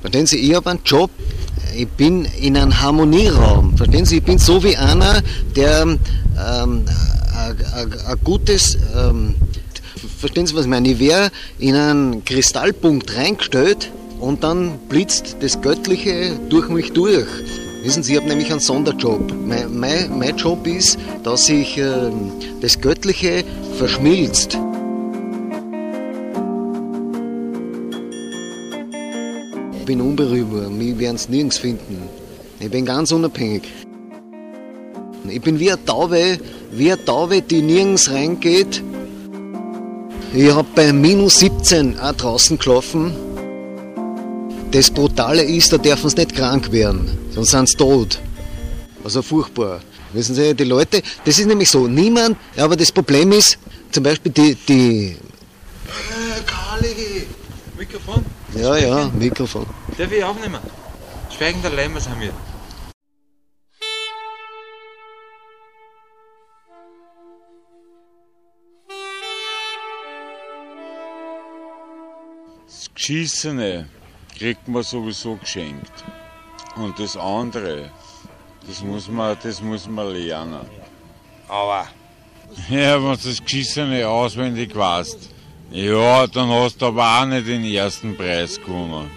Verstehen 0.00 0.26
Sie, 0.26 0.38
ich 0.38 0.54
habe 0.56 0.70
einen 0.70 0.80
Job, 0.84 1.10
ich 1.76 1.88
bin 1.88 2.24
in 2.40 2.56
einem 2.56 2.80
Harmonieraum. 2.80 3.76
Verstehen 3.76 4.04
Sie, 4.04 4.16
ich 4.16 4.24
bin 4.24 4.38
so 4.38 4.62
wie 4.64 4.76
einer, 4.76 5.22
der 5.54 5.82
ähm, 5.82 6.84
ein 7.74 8.18
gutes, 8.24 8.78
ähm, 8.96 9.34
verstehen 10.18 10.46
Sie, 10.46 10.54
was 10.54 10.62
ich 10.62 10.70
meine? 10.70 10.88
Ich 10.90 10.98
wäre 10.98 11.30
in 11.58 11.74
einen 11.74 12.24
Kristallpunkt 12.24 13.16
reingestellt 13.16 13.90
und 14.20 14.44
dann 14.44 14.78
blitzt 14.88 15.36
das 15.40 15.60
Göttliche 15.60 16.38
durch 16.48 16.68
mich 16.68 16.92
durch. 16.92 17.26
Wissen 17.82 18.02
Sie, 18.02 18.14
ich 18.14 18.18
habe 18.18 18.28
nämlich 18.28 18.50
einen 18.50 18.60
Sonderjob. 18.60 19.32
Mein, 19.46 19.78
mein, 19.78 20.18
mein 20.18 20.36
Job 20.36 20.66
ist, 20.66 20.98
dass 21.22 21.46
sich 21.46 21.78
äh, 21.78 22.10
das 22.60 22.80
Göttliche 22.80 23.44
verschmilzt. 23.78 24.58
Ich 29.78 29.84
bin 29.86 30.00
unberührbar, 30.00 30.68
mich 30.68 30.98
werden 30.98 31.14
es 31.14 31.28
nirgends 31.28 31.58
finden. 31.58 32.08
Ich 32.58 32.70
bin 32.70 32.84
ganz 32.84 33.12
unabhängig. 33.12 33.85
Ich 35.30 35.40
bin 35.40 35.58
wie 35.58 35.70
eine 35.70 35.84
Taube, 35.84 36.38
wie 36.72 36.92
eine 36.92 37.04
Taube, 37.04 37.42
die 37.42 37.62
nirgends 37.62 38.10
reingeht. 38.10 38.82
Ich 40.34 40.52
habe 40.52 40.68
bei 40.74 40.92
minus 40.92 41.38
17 41.38 41.98
auch 41.98 42.12
draußen 42.12 42.58
geschlafen. 42.58 43.14
Das 44.70 44.90
Brutale 44.90 45.42
ist, 45.42 45.72
da 45.72 45.78
dürfen 45.78 46.10
sie 46.10 46.16
nicht 46.16 46.34
krank 46.34 46.70
werden, 46.72 47.16
sonst 47.34 47.50
sind 47.50 47.68
sie 47.68 47.76
tot. 47.76 48.18
Also 49.04 49.22
furchtbar. 49.22 49.80
Wissen 50.12 50.34
Sie, 50.34 50.54
die 50.54 50.64
Leute, 50.64 51.02
das 51.24 51.38
ist 51.38 51.46
nämlich 51.46 51.68
so, 51.68 51.86
niemand, 51.88 52.36
aber 52.56 52.76
das 52.76 52.90
Problem 52.90 53.32
ist, 53.32 53.58
zum 53.90 54.02
Beispiel 54.02 54.32
die. 54.32 54.54
die 54.54 55.08
äh, 55.08 56.40
Kali! 56.46 57.26
Mikrofon? 57.78 58.24
Ja, 58.54 58.76
ja, 58.76 59.10
Mikrofon. 59.18 59.66
Darf 59.98 60.10
ich 60.10 60.24
aufnehmen? 60.24 60.60
Schweigender 61.36 61.70
Lämmer 61.70 62.00
sind 62.00 62.18
wir. 62.20 62.32
Geschissene 72.96 73.90
kriegt 74.38 74.66
man 74.68 74.82
sowieso 74.82 75.36
geschenkt. 75.36 75.92
Und 76.76 76.98
das 76.98 77.14
andere, 77.14 77.90
das 78.66 78.82
muss 78.82 79.08
man, 79.08 79.36
das 79.42 79.60
muss 79.60 79.86
man 79.86 80.14
lernen. 80.14 80.66
Aber. 81.46 81.88
Ja, 82.70 82.94
wenn 82.94 83.10
du 83.12 83.28
das 83.28 83.44
Geschissene 83.44 84.08
auswendig 84.08 84.74
weißt. 84.74 85.30
Ja, 85.72 86.26
dann 86.26 86.48
hast 86.48 86.80
du 86.80 86.86
aber 86.86 87.20
auch 87.20 87.26
nicht 87.26 87.46
den 87.46 87.64
ersten 87.64 88.16
Preis 88.16 88.58
gewonnen. 88.58 89.10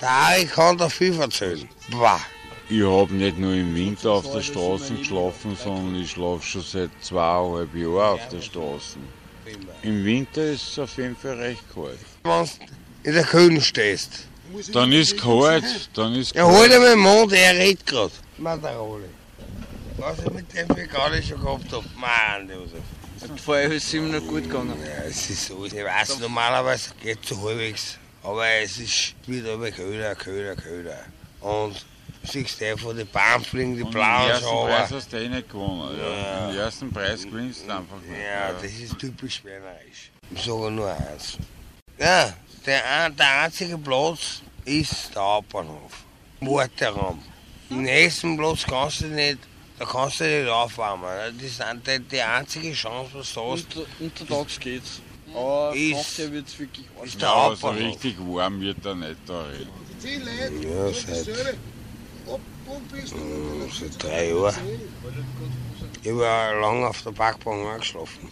Ja, 0.00 0.36
ich 0.38 0.50
kann 0.50 0.78
da 0.78 0.88
viel 0.88 1.20
erzählen. 1.20 1.68
Bah. 1.90 2.20
Ich 2.70 2.82
habe 2.82 3.12
nicht 3.12 3.38
nur 3.38 3.52
im 3.52 3.74
Winter 3.74 4.12
auf 4.12 4.32
der 4.32 4.40
Straße 4.40 4.94
geschlafen, 4.94 5.54
sondern 5.62 6.00
ich 6.00 6.12
schlafe 6.12 6.46
schon 6.46 6.62
seit 6.62 6.90
zweieinhalb 7.02 7.74
Jahren 7.74 8.14
auf 8.14 8.28
der 8.28 8.40
Straße. 8.40 8.96
Im 9.82 10.02
Winter 10.02 10.44
ist 10.44 10.68
es 10.68 10.78
auf 10.78 10.96
jeden 10.96 11.16
Fall 11.16 11.34
recht 11.34 11.62
kalt. 11.74 11.98
In 13.04 13.14
der 13.14 13.24
Kühle 13.24 13.60
stehst. 13.60 14.10
Dann 14.72 14.92
ist 14.92 15.18
kalt, 15.18 15.64
dann 15.94 16.14
ist 16.14 16.34
Ja, 16.34 16.44
hol 16.44 16.68
dir 16.68 16.78
meinen 16.78 16.98
Mund, 17.00 17.32
er 17.32 17.54
redet 17.56 17.86
gerade. 17.86 18.12
Matarole. 18.38 19.08
Was 19.96 20.18
ich 20.18 20.30
mit 20.30 20.52
dem 20.54 20.76
ich 20.76 20.90
gerade 20.90 21.22
schon 21.22 21.40
gehabt 21.40 21.72
habe. 21.72 21.84
Mann, 21.96 22.48
Josef. 22.48 22.82
Vorher 23.44 23.70
ist 23.72 23.84
es 23.84 23.94
ihm 23.94 24.10
noch 24.10 24.20
gut 24.26 24.42
gegangen. 24.44 24.76
Ja, 24.84 25.04
es 25.08 25.30
ist 25.30 25.46
so. 25.46 25.64
Ich 25.64 25.74
weiß, 25.74 26.18
normalerweise 26.18 26.90
geht 27.02 27.18
es 27.22 27.28
so 27.28 27.40
halbwegs. 27.48 27.98
Aber 28.22 28.46
es 28.46 28.78
ist 28.78 29.14
wieder 29.26 29.54
aber 29.54 29.70
Köder, 29.70 30.14
Köder, 30.14 30.54
Köder. 30.56 30.98
Und 31.40 31.84
siehst 32.24 32.60
du 32.60 32.70
einfach, 32.70 32.94
die 32.96 33.04
Bahn 33.04 33.42
fliegen, 33.44 33.76
die 33.76 33.84
blauen 33.84 34.22
Den 34.26 34.30
ersten 34.30 34.44
Preis 34.44 34.88
Schauer. 34.88 34.90
hast 34.90 35.12
du 35.12 35.16
eh 35.16 35.28
nicht 35.28 35.48
gewonnen. 35.48 35.98
Ja. 35.98 36.10
Ja. 36.10 36.46
Den 36.48 36.58
ersten 36.58 36.92
Preis 36.92 37.22
gewinnst 37.22 37.62
du 37.66 37.72
einfach 37.72 37.96
nicht. 38.06 38.20
Ja, 38.20 38.52
das 38.52 38.70
ist 38.72 38.98
typisch 38.98 39.42
wienerisch. 39.44 40.10
Ich 40.34 40.42
sage 40.42 40.70
nur 40.70 40.90
eins. 40.90 41.38
Ja, 41.98 42.32
der, 42.66 43.10
der 43.10 43.40
einzige 43.42 43.78
Platz 43.78 44.42
ist 44.64 45.14
der 45.14 45.22
Hauptbahnhof. 45.22 45.92
Warteraum. 46.40 47.22
Den 47.70 47.82
nächsten 47.82 48.36
Platz 48.36 48.64
kannst 48.68 49.00
du 49.02 49.06
nicht, 49.06 49.38
da 49.78 49.84
kannst 49.84 50.20
du 50.20 50.24
nicht 50.24 50.48
aufwärmen. 50.48 51.04
Das 51.38 51.46
ist 51.46 51.62
die, 51.86 51.98
die 52.00 52.20
einzige 52.20 52.72
Chance, 52.72 53.10
was 53.14 53.32
du 53.32 53.40
hast, 53.52 53.76
Unter, 53.76 53.86
untertags 54.00 54.60
geht's. 54.60 55.00
Aber 55.34 55.74
Ist- 55.74 56.18
nachher 56.18 56.32
wird's 56.32 56.58
wirklich 56.58 56.86
arg. 56.98 57.06
ist 57.06 57.14
der 57.20 57.28
Ja, 57.28 57.34
aber 57.34 57.56
so 57.56 57.68
Hauptbahnhof. 57.68 57.92
richtig 57.94 58.16
warm 58.18 58.60
wird 58.60 58.84
er 58.84 58.94
nicht 58.94 59.16
da 59.26 59.42
reden. 59.44 59.68
Ja, 60.62 60.92
seit, 60.92 61.26
Mm, 62.64 63.70
seit 63.78 64.02
drei 64.02 64.28
Jahren. 64.28 64.54
Ich 66.02 66.10
habe 66.10 66.60
lange 66.60 66.86
auf 66.88 67.02
der 67.02 67.10
Parkbank 67.12 67.66
angeschlafen. 67.66 68.28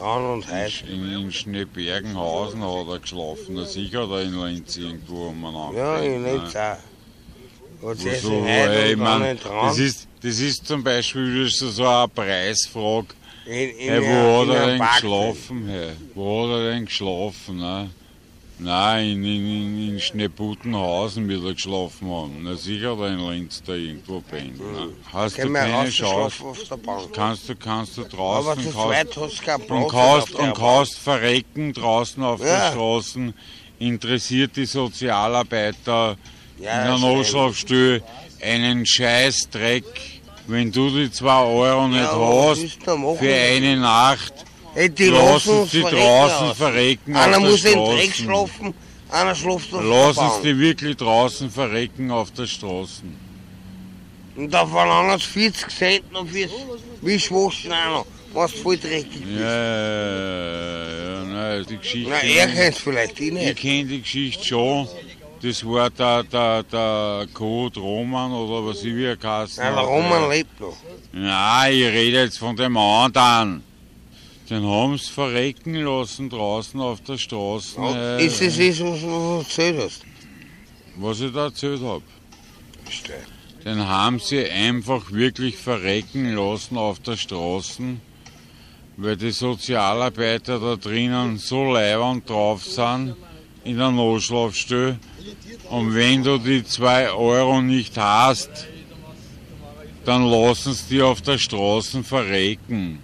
An 0.00 0.24
und 0.24 0.46
heute. 0.50 0.86
In, 0.90 1.12
in 1.12 1.32
Schneebergenhausen 1.32 2.62
hat 2.62 2.88
er 2.88 2.98
geschlafen. 2.98 3.64
Sicher 3.66 4.02
hat 4.02 4.10
er 4.10 4.22
in 4.22 4.40
Linz 4.40 4.76
irgendwo 4.76 5.28
umeinander. 5.28 5.78
Ja, 5.78 6.02
ich 6.02 6.18
ne? 6.20 6.32
nicht 6.38 6.56
auch. 6.56 7.88
Hat 7.88 7.98
sich 7.98 8.20
So, 8.20 8.28
so 8.40 8.44
ey, 8.46 8.92
ich 8.92 8.96
mein, 8.98 9.38
das, 9.42 9.78
ist, 9.78 10.08
das 10.22 10.38
ist 10.40 10.66
zum 10.66 10.82
Beispiel 10.82 11.34
wieder 11.34 11.48
so, 11.50 11.68
so 11.70 11.86
eine 11.86 12.08
Preisfrage. 12.08 13.08
In, 13.46 13.52
in 13.52 13.76
Hey, 13.90 14.00
wo 14.00 14.06
einer- 14.06 14.38
hat 14.40 14.44
in 14.46 14.50
er 14.54 14.62
einem 14.62 14.68
denn 14.70 14.78
Park- 14.78 14.92
geschlafen? 14.94 15.68
Hey? 15.68 15.90
Wo 16.14 16.42
hat 16.44 16.50
er 16.60 16.70
denn 16.72 16.84
geschlafen? 16.86 17.90
Ne? 18.58 18.70
Nein, 18.70 19.06
in, 19.24 19.88
in, 19.88 20.00
Schneebutenhausen 20.00 21.28
wird 21.28 21.44
er 21.44 21.54
geschlafen 21.54 22.08
haben. 22.08 22.40
Na 22.42 22.54
sicher 22.54 22.92
hat 22.92 23.00
er 23.00 23.12
in 23.12 23.18
Linz 23.28 23.62
da 23.66 23.72
irgendwo 23.74 24.20
pennt. 24.20 24.60
Hast 25.12 25.38
du 25.38 25.52
keine 25.52 25.88
Chance? 25.90 26.44
der. 26.70 27.12
Kannst 27.12 27.48
du, 27.48 27.56
kannst 27.56 27.96
du 27.96 28.02
Aber 28.02 28.10
draußen 28.10 28.62
zu 28.64 28.70
kannst, 28.70 28.72
zweit 28.88 29.16
hast 29.16 29.42
Platz. 29.42 29.70
und 29.70 29.88
kannst, 29.90 30.34
der 30.34 30.40
und 30.40 30.54
kannst 30.56 30.98
verrecken 30.98 31.72
draußen 31.72 32.22
auf 32.22 32.40
Ja. 32.40 32.70
den 32.70 32.72
Straßen. 32.74 33.34
Interessiert 33.80 34.56
die 34.56 34.66
Sozialarbeiter 34.66 36.16
Ja, 36.58 36.82
in 36.82 36.86
der. 36.88 36.98
Notschlafstelle 36.98 38.02
einen 38.40 38.86
Scheißdreck, 38.86 39.84
wenn 40.46 40.70
du 40.70 40.90
die 40.90 41.10
zwei 41.10 41.42
Euro 41.42 41.88
nicht 41.88 42.00
Ja, 42.02 42.12
hast 42.16 43.18
für 43.18 43.34
eine 43.34 43.76
Nacht. 43.78 44.32
Hey, 44.74 44.90
die 44.90 45.06
lassen 45.06 45.58
lassen 45.58 45.68
sie 45.68 45.80
draußen 45.82 46.46
lassen. 46.48 46.54
verrecken 46.56 47.16
Einer 47.16 47.40
muss 47.40 47.60
Straße. 47.60 47.96
Dreck 47.96 48.14
schlafen, 48.14 48.74
einer 49.10 49.34
schläft 49.34 49.72
auf 49.74 49.82
Lass 49.84 50.16
der 50.16 50.24
uns 50.24 50.32
Bank. 50.32 50.42
die 50.42 50.58
wirklich 50.58 50.96
draußen 50.96 51.50
verrecken 51.50 52.10
auf 52.10 52.30
der 52.32 52.46
Straße. 52.46 53.02
Und 54.36 54.50
da 54.52 54.66
verlangen 54.66 55.18
sie 55.18 55.26
40 55.26 55.68
Cent 55.68 56.12
noch 56.12 56.26
fürs 56.26 56.50
Wischwaschen 57.02 57.72
auch 57.72 57.90
noch, 57.98 58.06
was 58.32 58.52
voll 58.52 58.76
dreckig 58.76 59.22
Ja, 59.24 59.36
ist. 59.36 59.40
ja, 59.40 61.18
ja, 61.20 61.24
nein, 61.24 61.66
die 61.70 61.76
Geschichte. 61.78 62.10
Na, 62.10 62.18
er 62.20 62.46
kennt 62.48 62.74
es 62.76 62.82
vielleicht, 62.82 63.20
ich 63.20 63.26
ich 63.28 63.32
nicht. 63.32 63.56
kenne 63.58 63.84
die 63.84 64.02
Geschichte 64.02 64.44
schon. 64.44 64.88
Das 65.40 65.64
war 65.64 65.90
der, 65.90 66.24
der, 66.24 66.62
der 66.64 67.26
Code 67.34 67.78
Roman 67.78 68.32
oder 68.32 68.66
was 68.66 68.82
ich 68.82 68.96
wie 68.96 69.04
er 69.04 69.16
Na, 69.58 69.70
der. 69.82 69.84
Roman 69.84 70.30
lebt 70.30 70.58
noch. 70.58 70.76
Nein, 71.12 71.74
ich 71.74 71.84
rede 71.84 72.22
jetzt 72.24 72.38
von 72.38 72.56
dem 72.56 72.76
anderen. 72.76 73.62
Den 74.50 74.62
haben 74.64 74.98
sie 74.98 75.10
verrecken 75.10 75.74
lassen 75.74 76.28
draußen 76.28 76.78
auf 76.80 77.00
der 77.00 77.16
Straße. 77.16 77.76
äh, 77.80 78.26
Ist 78.26 78.42
es 78.42 78.56
das, 78.58 78.80
was 78.80 79.00
du 79.00 79.38
erzählt 79.40 79.80
hast? 79.82 80.02
Was 80.96 81.20
ich 81.20 81.32
da 81.32 81.44
erzählt 81.44 81.80
habe. 81.80 82.02
Den 83.64 83.88
haben 83.88 84.18
sie 84.18 84.44
einfach 84.44 85.10
wirklich 85.10 85.56
verrecken 85.56 86.34
lassen 86.34 86.76
auf 86.76 86.98
der 87.00 87.16
Straße, 87.16 87.82
weil 88.98 89.16
die 89.16 89.30
Sozialarbeiter 89.30 90.60
da 90.60 90.76
drinnen 90.76 91.38
so 91.38 91.72
leibend 91.72 92.28
drauf 92.28 92.62
sind 92.64 93.16
in 93.64 93.78
der 93.78 93.90
Notschlafstelle. 93.90 94.98
Und 95.70 95.94
wenn 95.94 96.22
du 96.22 96.36
die 96.36 96.62
zwei 96.64 97.10
Euro 97.10 97.62
nicht 97.62 97.96
hast, 97.96 98.50
dann 100.04 100.30
lassen 100.30 100.74
sie 100.74 100.96
die 100.96 101.02
auf 101.02 101.22
der 101.22 101.38
Straße 101.38 102.04
verrecken. 102.04 102.98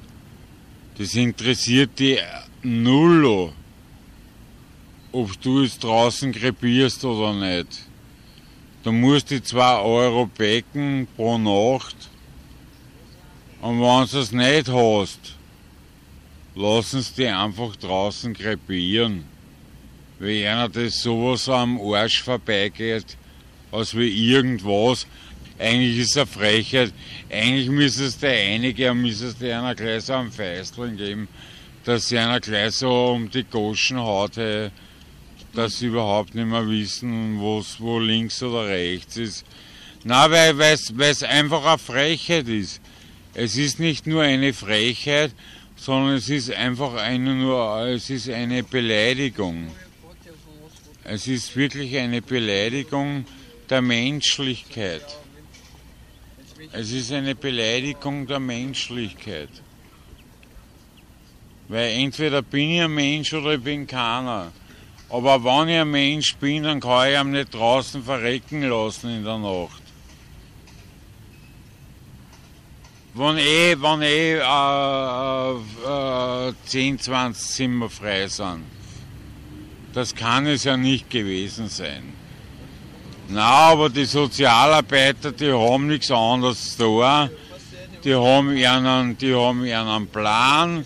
Das 1.01 1.15
interessiert 1.15 1.99
die 1.99 2.19
null, 2.63 3.53
ob 5.13 5.41
du 5.41 5.63
jetzt 5.63 5.83
draußen 5.83 6.31
krepierst 6.31 7.03
oder 7.07 7.33
nicht. 7.33 7.87
Du 8.83 8.93
musst 8.93 9.31
die 9.31 9.43
2 9.43 9.79
Euro 9.79 10.27
becken 10.27 11.09
pro 11.17 11.39
Nacht. 11.39 11.97
Und 13.63 13.81
wenn 13.81 14.09
du 14.11 14.19
es 14.19 14.31
nicht 14.31 14.69
hast, 14.69 15.37
lassen 16.55 17.01
sie 17.01 17.15
die 17.17 17.29
einfach 17.29 17.77
draußen 17.77 18.35
krepieren. 18.35 19.25
Wenn 20.19 20.47
einer 20.47 20.69
das 20.69 21.01
sowas 21.01 21.49
am 21.49 21.81
Arsch 21.81 22.23
vorbeigeht, 22.23 23.17
als 23.73 23.97
wie 23.97 24.33
irgendwas. 24.35 25.07
Eigentlich 25.61 25.99
ist 25.99 26.17
eine 26.17 26.27
Frechheit. 26.27 26.91
Eigentlich 27.29 27.69
müsste 27.69 28.05
es 28.05 28.19
der 28.19 28.31
einige, 28.31 28.95
müsste 28.95 29.27
es 29.27 29.37
dir 29.37 29.59
einer 29.59 29.75
gleich 29.75 30.05
so 30.05 30.15
am 30.15 30.33
Feißeln 30.33 30.97
geben, 30.97 31.29
dass 31.85 32.09
sie 32.09 32.17
einer 32.17 32.41
gleich 32.41 32.77
so 32.77 33.11
um 33.11 33.31
die 33.31 33.45
Goschen 33.45 33.99
haut, 33.99 34.39
hey, 34.39 34.71
dass 35.53 35.79
sie 35.79 35.87
überhaupt 35.89 36.35
nicht 36.35 36.47
mehr 36.47 36.67
wissen, 36.67 37.39
wo's, 37.39 37.77
wo 37.79 37.99
links 37.99 38.43
oder 38.43 38.69
rechts 38.69 39.19
ist. 39.19 39.45
Na, 40.03 40.31
weil 40.31 40.59
es 40.63 41.23
einfach 41.23 41.67
eine 41.67 41.77
Frechheit 41.77 42.49
ist. 42.49 42.81
Es 43.35 43.59
ist 43.59 43.79
nicht 43.79 44.07
nur 44.07 44.23
eine 44.23 44.55
Frechheit, 44.55 45.33
sondern 45.77 46.15
es 46.17 46.31
ist 46.31 46.51
einfach 46.53 46.95
eine 46.95 47.35
nur, 47.35 47.81
es 47.87 48.09
ist 48.09 48.31
eine 48.31 48.63
Beleidigung. 48.63 49.71
Es 51.05 51.27
ist 51.27 51.55
wirklich 51.55 51.99
eine 51.99 52.23
Beleidigung 52.23 53.27
der 53.69 53.83
Menschlichkeit. 53.83 55.05
Es 56.73 56.93
ist 56.93 57.11
eine 57.11 57.35
Beleidigung 57.35 58.27
der 58.27 58.39
Menschlichkeit. 58.39 59.49
Weil 61.69 61.93
entweder 61.93 62.43
bin 62.43 62.71
ich 62.71 62.83
ein 62.83 62.95
Mensch 62.95 63.33
oder 63.33 63.55
ich 63.55 63.63
bin 63.63 63.87
keiner. 63.87 64.53
Aber 65.09 65.43
wenn 65.43 65.69
ich 65.69 65.81
ein 65.81 65.91
Mensch 65.91 66.37
bin, 66.37 66.65
dann 66.65 66.81
kann 66.81 67.09
ich 67.09 67.19
ihn 67.19 67.31
nicht 67.31 67.55
draußen 67.55 68.03
verrecken 68.03 68.63
lassen 68.63 69.09
in 69.09 69.25
der 69.25 69.39
Nacht. 69.39 69.83
Wenn 73.15 73.39
eh, 73.39 73.75
wenn 73.81 74.03
eh 74.03 74.39
äh, 74.39 76.49
äh, 76.49 76.53
10, 76.67 76.99
20 76.99 77.49
Zimmer 77.49 77.89
frei 77.89 78.29
sind. 78.29 78.65
Das 79.95 80.15
kann 80.15 80.47
es 80.47 80.65
ja 80.65 80.77
nicht 80.77 81.09
gewesen 81.11 81.69
sein. 81.69 82.20
Na, 83.33 83.71
aber 83.71 83.89
die 83.91 84.07
Sozialarbeiter, 84.07 85.31
die 85.31 85.53
haben 85.53 85.87
nichts 85.87 86.11
anderes 86.11 86.77
da. 86.77 87.31
Die 88.03 88.13
haben 88.13 88.49
einen, 88.49 89.19
die 89.19 89.33
haben 89.33 89.63
einen 89.63 90.07
Plan. 90.09 90.85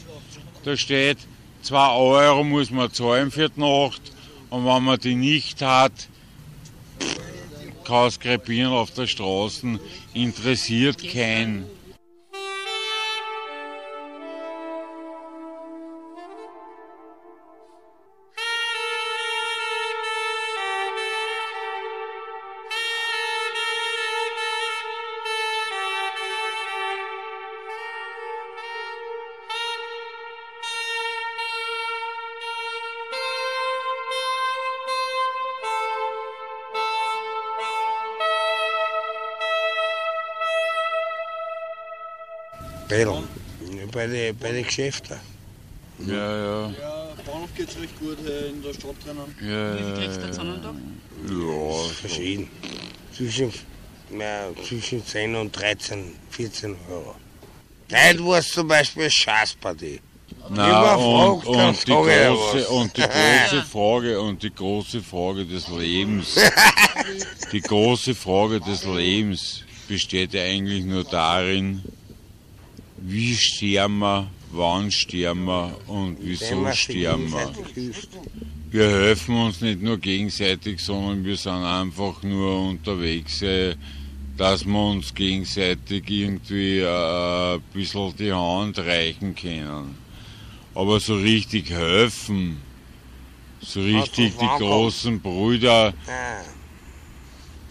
Da 0.63 0.77
steht, 0.77 1.19
2 1.63 1.95
Euro 1.95 2.45
muss 2.45 2.71
man 2.71 2.93
zahlen 2.93 3.31
für 3.31 3.49
die 3.49 3.61
Nacht. 3.61 4.03
Und 4.51 4.67
wenn 4.67 4.85
man 4.85 4.99
die 4.99 5.15
nicht 5.15 5.63
hat, 5.63 5.93
kann 7.85 8.09
es 8.09 8.21
krepieren 8.21 8.73
auf 8.73 8.91
der 8.91 9.07
Straße. 9.07 9.81
Interessiert 10.13 11.03
kein. 11.13 11.65
Bei 44.05 44.11
den 44.11 44.37
bei 44.37 44.53
den 44.53 44.65
Geschäften. 44.65 45.17
Ja, 46.07 46.15
ja. 46.15 46.75
Ja, 46.79 47.09
Bahnhof 47.25 47.49
geht's 47.57 47.75
recht 47.81 47.99
gut 47.99 48.19
äh, 48.27 48.49
in 48.49 48.63
der 48.63 48.75
Stadt 48.75 48.97
drinnen. 49.03 49.35
Ja, 49.41 49.75
Wie 49.75 49.79
viel 49.79 49.89
ja, 49.89 49.97
kriegst 49.97 50.23
du 50.23 50.45
Tag? 50.45 50.75
ja, 51.31 51.95
Verschieden. 52.01 52.51
Zwischen, 53.17 53.53
ja, 54.19 54.51
zwischen 54.63 55.07
10 55.07 55.35
und 55.37 55.53
13, 55.53 56.13
14 56.31 56.77
Euro. 56.91 57.15
Heute 57.91 58.27
war 58.27 58.39
es 58.41 58.49
zum 58.51 58.69
Beispiel 58.69 59.11
Scheißpartie. 59.11 60.01
Na, 60.51 60.97
und, 60.97 61.47
dann 61.47 61.69
und, 61.69 61.89
die 61.89 61.93
große, 61.93 62.69
und 62.69 62.97
die 62.97 63.01
große 63.01 63.63
Frage 63.71 64.21
und 64.21 64.43
die 64.43 64.55
große 64.55 65.01
Frage 65.01 65.47
des 65.47 65.69
Lebens, 65.69 66.39
die 67.53 67.61
große 67.61 68.15
Frage 68.15 68.61
des 68.61 68.85
Lebens 68.85 69.63
besteht 69.89 70.35
ja 70.35 70.43
eigentlich 70.43 70.85
nur 70.85 71.05
darin, 71.05 71.83
wie 73.07 73.37
sterben 73.37 73.99
wir, 73.99 74.31
wann 74.51 74.91
sterben 74.91 75.45
wir 75.45 75.77
und 75.89 76.17
wieso 76.21 76.73
sterben 76.73 77.31
wir. 77.31 77.53
Wir 78.71 78.89
helfen 78.89 79.37
uns 79.37 79.61
nicht 79.61 79.83
nur 79.83 79.99
gegenseitig, 79.99 80.81
sondern 80.81 81.25
wir 81.25 81.37
sind 81.37 81.65
einfach 81.65 82.23
nur 82.23 82.71
unterwegs, 82.71 83.43
äh, 83.43 83.77
dass 84.37 84.65
wir 84.65 84.91
uns 84.91 85.15
gegenseitig 85.15 86.11
irgendwie 86.11 86.79
äh, 86.79 87.55
ein 87.55 87.63
bisschen 87.73 88.17
die 88.17 88.33
Hand 88.33 88.79
reichen 88.79 89.35
können. 89.35 89.97
Aber 90.75 90.99
so 90.99 91.15
richtig 91.15 91.71
helfen, 91.71 92.57
so 93.61 93.81
richtig 93.81 94.33
die 94.37 94.59
großen 94.59 95.21
Brüder, 95.21 95.93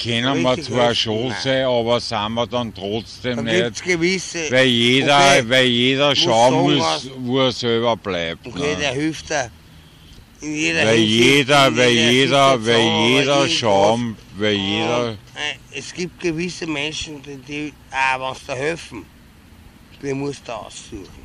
können 0.01 0.41
wir 0.41 0.61
zwar 0.61 0.93
schon 0.95 1.29
nein. 1.29 1.37
sein, 1.43 1.65
aber 1.65 1.99
sind 1.99 2.33
wir 2.33 2.47
dann 2.47 2.73
trotzdem 2.73 3.37
da 3.37 3.41
nicht. 3.43 3.83
gewisse. 3.83 4.51
Weil 4.51 4.67
jeder, 4.67 5.17
Okay, 5.17 5.49
weil 5.49 5.65
jeder 5.65 6.09
muss 6.09 6.19
schauen 6.19 6.53
sagen, 6.53 6.77
muss, 6.77 7.11
wo 7.17 7.39
er 7.39 7.51
selber 7.51 7.97
bleibt. 7.97 8.45
Okay, 8.47 8.73
ne? 8.73 8.75
der 8.77 8.93
hilft 8.93 9.29
da. 9.29 9.49
In 10.41 10.55
jeder 10.55 10.85
Weil 10.85 10.97
jeder, 10.97 11.77
weil 11.77 11.91
jeder 11.91 12.65
weil 12.65 13.09
jeder 13.09 13.47
schauen, 13.47 14.17
weil 14.35 14.55
jeder. 14.55 15.17
Es 15.71 15.93
gibt 15.93 16.19
gewisse 16.19 16.67
Menschen, 16.67 17.21
die, 17.23 17.37
die 17.37 17.73
auch 17.91 18.19
was 18.19 18.45
da 18.45 18.53
helfen. 18.53 19.05
Die 20.01 20.13
musst 20.13 20.45
du 20.45 20.51
aussuchen. 20.51 21.23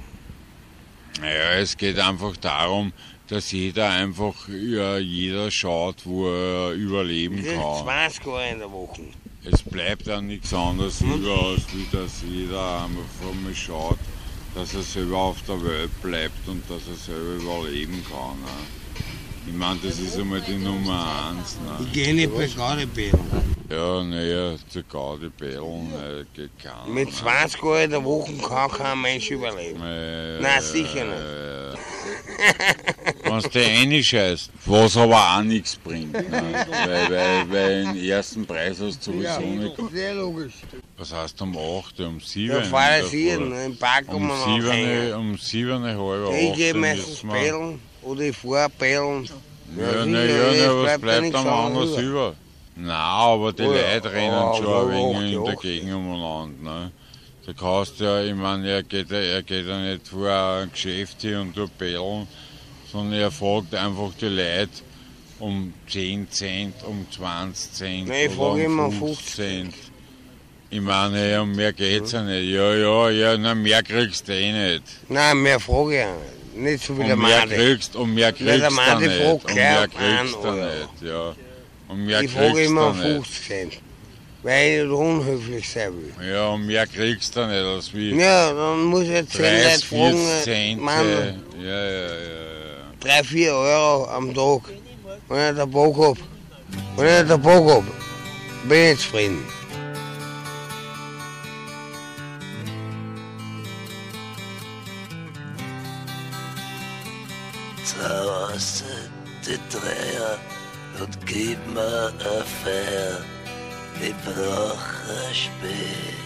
Naja, 1.20 1.54
es 1.54 1.76
geht 1.76 1.98
einfach 1.98 2.37
darum, 2.37 2.92
dass 3.28 3.52
jeder 3.52 3.90
einfach, 3.90 4.34
ja, 4.48 4.98
jeder 4.98 5.50
schaut, 5.50 5.96
wo 6.04 6.28
er 6.28 6.72
überleben 6.72 7.44
kann. 7.44 7.82
20 7.84 8.26
Euro 8.26 8.40
in 8.52 8.58
der 8.58 8.72
Woche. 8.72 9.02
Es 9.44 9.62
bleibt 9.62 10.06
ja 10.06 10.20
nichts 10.20 10.52
anderes 10.52 11.00
Hm? 11.00 11.14
über, 11.22 11.48
als 11.48 11.62
wie 11.72 11.86
dass 11.96 12.22
jeder 12.28 12.84
einfach 12.84 13.34
mal 13.42 13.54
schaut, 13.54 13.98
dass 14.54 14.74
er 14.74 14.82
selber 14.82 15.18
auf 15.18 15.42
der 15.46 15.62
Welt 15.62 16.02
bleibt 16.02 16.48
und 16.48 16.62
dass 16.68 16.82
er 16.88 16.96
selber 16.96 17.34
überleben 17.34 18.04
kann. 18.10 18.40
Ne? 18.40 18.48
Ich 19.46 19.54
meine, 19.54 19.78
das 19.82 19.98
ist 19.98 20.18
einmal 20.18 20.42
die 20.42 20.56
Nummer 20.56 21.30
eins. 21.30 21.56
Ne? 21.64 21.86
Ich 21.86 21.92
gehe 21.92 22.14
nicht 22.14 22.34
bei 22.34 22.46
Gaudebären. 22.46 23.20
Ja, 23.70 24.02
naja, 24.02 24.56
zu 24.70 24.82
Gaudi 24.82 25.28
Bellen, 25.28 25.90
ne, 25.90 26.26
geht 26.34 26.58
keiner. 26.58 26.86
Mit 26.86 27.08
ne? 27.08 27.14
20 27.14 27.62
Euro 27.62 27.76
in 27.76 27.90
der 27.90 28.02
Woche 28.02 28.32
kann 28.38 28.70
kein 28.70 29.00
Mensch 29.02 29.30
überleben. 29.30 29.82
Äh, 29.82 30.40
Nein, 30.40 30.62
sicher 30.62 31.04
nicht. 31.04 31.78
Wenn 33.30 33.50
du 33.50 33.58
reinscheißt, 33.94 34.50
was 34.66 34.96
aber 34.96 35.16
auch 35.16 35.42
nichts 35.42 35.76
bringt. 35.76 36.12
Ne? 36.12 36.66
Weil, 36.68 37.10
weil, 37.10 37.50
weil 37.50 37.84
den 37.84 38.04
ersten 38.04 38.46
Preis 38.46 38.80
hast 38.80 39.06
du 39.06 39.12
sowieso 39.12 39.40
nicht. 39.40 39.76
Sehr 39.92 40.14
logisch. 40.14 40.54
Was 40.96 41.12
heißt 41.12 41.40
um 41.42 41.56
8, 41.56 42.00
um 42.00 42.20
7? 42.20 42.50
Ja, 42.50 42.62
Früh? 43.02 43.36
ne, 43.38 43.66
im 43.66 43.76
Park 43.76 44.04
Um 44.08 44.14
um 44.22 44.28
noch 44.28 44.54
7, 44.56 44.70
hängen. 44.70 45.14
um 45.14 45.38
7, 45.38 45.82
halb 45.84 46.34
Ich 46.34 46.50
8 46.50 46.56
gehe 46.56 46.74
meistens 46.74 47.22
bellen 47.22 47.80
oder 48.02 48.20
ich 48.22 48.36
fahr 48.36 48.68
bellen. 48.68 49.28
Ja, 49.76 50.04
na, 50.06 50.24
ja, 50.24 50.52
na, 50.52 50.82
was 50.82 50.98
bleibt 51.00 51.24
ja 51.24 51.30
bleibt 51.30 51.34
am 51.34 51.48
anders 51.48 51.96
über? 51.98 52.34
Nein, 52.74 52.90
aber 52.90 53.52
die 53.52 53.62
Oh 53.62 53.72
ja, 53.72 53.94
Leute 53.94 54.12
rennen 54.12 54.34
ah, 54.34 54.54
schon 54.54 54.66
ja, 54.66 54.82
ein 54.82 54.90
wenig 54.90 55.32
in 55.34 55.44
der. 55.44 55.56
Gegend 55.56 55.92
umeinander. 55.94 56.62
Ne? 56.80 56.92
Da 57.44 57.52
kannst 57.52 57.98
du 57.98 58.04
ja, 58.04 58.22
ich 58.22 58.34
meine, 58.34 58.68
er 58.70 58.82
geht, 58.82 59.10
ja- 59.10 59.18
er 59.18 59.42
geht 59.42 59.66
ja 59.66 59.78
nicht 59.80 60.06
vor 60.08 60.28
ein 60.30 60.70
Geschäft 60.70 61.16
hier 61.22 61.40
und 61.40 61.54
tut 61.56 61.76
bellen, 61.78 62.26
sondern 62.92 63.20
er 63.20 63.31
fragt 63.31 63.74
einfach 63.74 64.11
die 64.20 64.27
Leute 64.27 64.70
um 65.38 65.72
10 65.88 66.31
Cent, 66.31 66.74
um 66.85 67.07
20 67.11 67.72
Cent 67.72 68.09
Nee, 68.09 68.27
ich 68.27 68.37
oder 68.37 68.51
frage 68.51 68.64
immer 68.64 68.87
um 68.87 69.03
um 69.03 69.09
50 69.09 69.27
50 69.27 69.35
Cent. 69.37 69.74
Ich 70.70 70.81
meine, 70.81 71.31
ja, 71.31 71.40
um 71.40 71.53
mehr 71.55 71.72
geht's 71.72 72.12
ja 72.12 72.22
nicht. 72.22 72.51
Ja, 72.53 72.74
ja, 72.74 73.09
ja, 73.11 73.38
na, 73.38 73.55
mehr 73.55 73.83
kriegst 73.83 74.29
du 74.29 74.33
eh 74.33 74.53
nicht. 74.53 74.83
Nein, 75.09 75.42
mehr 75.42 75.59
frage 75.61 75.98
ich 75.98 76.05
auch 76.05 76.18
nicht. 76.18 76.38
Nicht 76.57 76.85
so 76.85 76.98
wie 76.98 77.05
der 77.05 77.14
Und 77.14 77.22
mehr 77.22 77.46
kriegst, 77.46 77.94
und 77.96 78.14
mehr 78.14 78.35
Weil 78.38 78.59
der 78.59 78.68
kriegst 78.68 78.70
du 78.70 78.74
Mann, 78.74 79.03
nicht. 79.03 79.20
Und 79.44 79.55
mehr 79.55 79.88
kriegst 79.88 80.35
du 80.44 80.51
nicht, 80.53 81.03
ja. 81.03 81.35
Und 81.88 82.05
mehr 82.05 82.20
Ich 82.22 82.31
frage 82.33 82.64
immer 82.64 82.81
du 82.81 82.88
um 82.90 82.96
nicht. 82.98 83.12
50 83.16 83.46
Cent. 83.46 83.72
Weil 84.42 84.70
ich 84.72 84.83
nicht 84.85 84.92
unhöflich 84.92 85.68
sein 85.68 85.92
will. 85.94 86.29
Ja, 86.31 86.48
und 86.48 86.66
mehr 86.66 86.87
kriegst 86.87 87.35
du 87.35 87.46
nicht 87.46 87.57
als 87.57 87.94
wie 87.94 88.11
Ja, 88.14 88.53
dann 88.53 88.83
muss 88.85 89.03
ich 89.05 89.09
jetzt 89.11 89.33
10 89.33 89.42
Leute 89.42 89.62
30, 89.62 89.85
40 89.87 89.88
fragen, 89.88 90.42
Cent. 90.44 90.81
Mann, 90.83 91.07
Ja, 91.62 91.64
ja, 91.64 91.90
ja, 91.90 92.38
3, 93.09 93.25
4 93.25 93.55
Euro 93.55 94.07
am 94.11 94.35
Tag. 94.35 94.68
Wenn 95.29 95.57
ich 95.57 95.62
den 95.62 95.71
Bock 95.71 95.97
hab, 95.97 96.18
wenn 96.94 97.23
ich 97.23 97.31
den 97.31 97.40
Bock 97.40 97.71
hab, 97.71 97.85
bin 98.68 98.92
ich 98.92 99.01
zufrieden. 99.01 99.42
Zaust 107.83 108.85
die 109.47 109.59
Dreier 109.73 110.38
und 111.01 111.27
gib 111.27 111.59
mir 111.73 112.09
ein 112.09 112.44
Feier. 112.62 113.25
Ich 114.03 114.14
brauch 114.23 114.87
ein 115.09 115.35
Spät. 115.35 116.18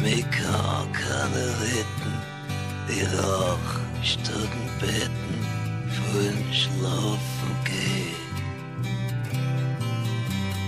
Mich 0.00 0.24
kann 0.30 0.90
keiner 0.92 1.50
retten. 1.60 2.29
Statt 4.02 4.28
dem 4.28 4.68
Betten, 4.80 5.38
vorhin 5.88 6.44
schlafen 6.52 7.52
geh. 7.64 8.14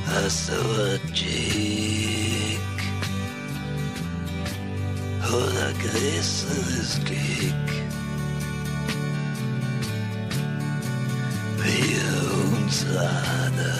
Hast 0.06 0.48
du 0.48 0.52
ein 0.52 1.14
Chick? 1.14 2.58
Oder 5.28 5.72
größeres 5.80 7.00
Glück. 7.04 7.62
gerade. 12.92 13.74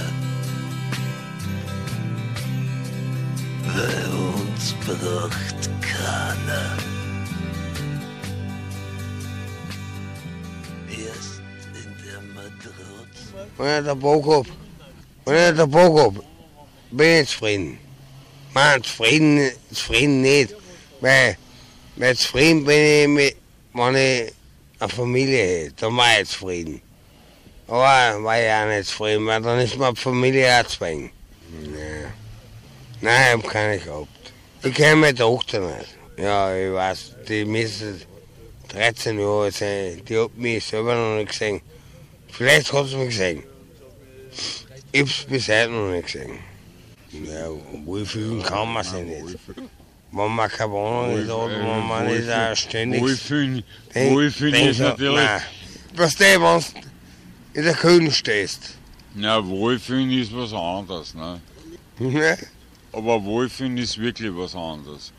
Bei 3.64 3.97
uns 4.11 4.75
braucht 4.85 5.71
keiner. 5.81 6.91
Bock 13.57 14.27
hab, 14.27 14.47
wenn 15.25 15.53
ich 15.53 15.61
den 15.61 15.71
Bock 15.71 15.99
hab, 15.99 16.25
bin 16.91 17.23
ich 17.23 17.29
zufrieden. 17.29 17.79
Man, 18.55 18.83
zufrieden, 18.83 19.51
zufrieden 19.73 20.23
nicht, 20.23 20.55
weil, 21.01 21.37
weil 21.97 22.17
zufrieden 22.17 22.65
bin 22.65 23.03
ich, 23.03 23.09
mit, 23.09 23.37
wenn 23.73 23.97
ich 23.97 24.33
eine 24.79 24.88
Familie 24.88 25.38
hätte, 25.38 25.75
dann 25.81 25.97
war 25.97 26.21
ich 26.21 26.29
zufrieden. 26.29 26.83
Aber 27.69 28.23
war 28.23 28.41
ich 28.41 28.51
auch 28.51 28.67
nicht 28.67 28.88
zufrieden, 28.88 29.27
weil 29.27 29.41
dann 29.41 29.61
ist 29.61 29.79
meine 29.79 29.97
Familie 29.97 30.61
auch 30.61 30.67
zu 30.67 30.81
wenig. 30.81 31.11
Nee. 31.51 32.07
Nein, 33.01 33.38
ich 33.38 33.45
hab 33.45 33.53
keine 33.53 33.79
gehabt. 33.79 34.09
Ich 34.62 34.75
kenne 34.75 34.97
meine 34.97 35.15
Tochter 35.15 35.61
nicht. 35.61 35.97
Ja, 36.19 36.55
ich 36.55 36.73
weiß, 36.73 37.17
die 37.29 37.45
müsste 37.45 38.01
13 38.69 39.19
Jahre 39.19 39.51
sein, 39.51 40.03
die 40.07 40.19
hat 40.19 40.37
mich 40.37 40.65
selber 40.65 40.95
noch 40.95 41.17
nicht 41.17 41.31
gesehen. 41.31 41.61
Vielleicht 42.33 42.73
hat 42.73 42.88
sie 42.88 42.97
mich 42.97 43.11
gesehen. 43.11 43.42
Ich 44.90 45.01
hab's 45.03 45.25
bis 45.29 45.49
heute 45.49 45.71
noch 45.71 45.90
nicht 45.90 46.07
gesehen. 46.07 46.38
Ja, 47.12 47.51
wohlfühlen 47.85 48.42
kann 48.42 48.73
man 48.73 48.83
sich 48.83 49.05
nicht. 49.05 49.38
Wenn 50.11 50.35
man 50.35 50.51
keine 50.51 50.73
Wohnung 50.73 51.18
nicht 51.18 51.31
hat, 51.31 51.51
wenn 51.51 51.87
man 51.87 52.07
nicht 52.07 52.31
auch 52.31 52.57
ständig... 52.57 53.03
Wohlfühlen, 53.03 53.62
Wohlfühlen 53.95 54.68
ist 54.68 54.81
natürlich. 54.81 55.16
Nein. 55.16 55.42
Was 55.95 56.14
du, 56.14 56.25
wenn 56.25 56.40
du 56.40 56.64
in 57.53 57.64
der 57.64 57.75
Kühle 57.75 58.11
stehst. 58.11 58.79
Na, 59.14 59.47
Wohlfühlen 59.47 60.11
ist 60.11 60.35
was 60.35 60.55
anderes, 60.55 61.14
ne? 61.14 61.40
Ne? 61.99 62.38
Aber 62.92 63.23
Wohlfühlen 63.23 63.77
ist 63.77 63.99
wirklich 63.99 64.35
was 64.35 64.55
anderes. 64.55 65.12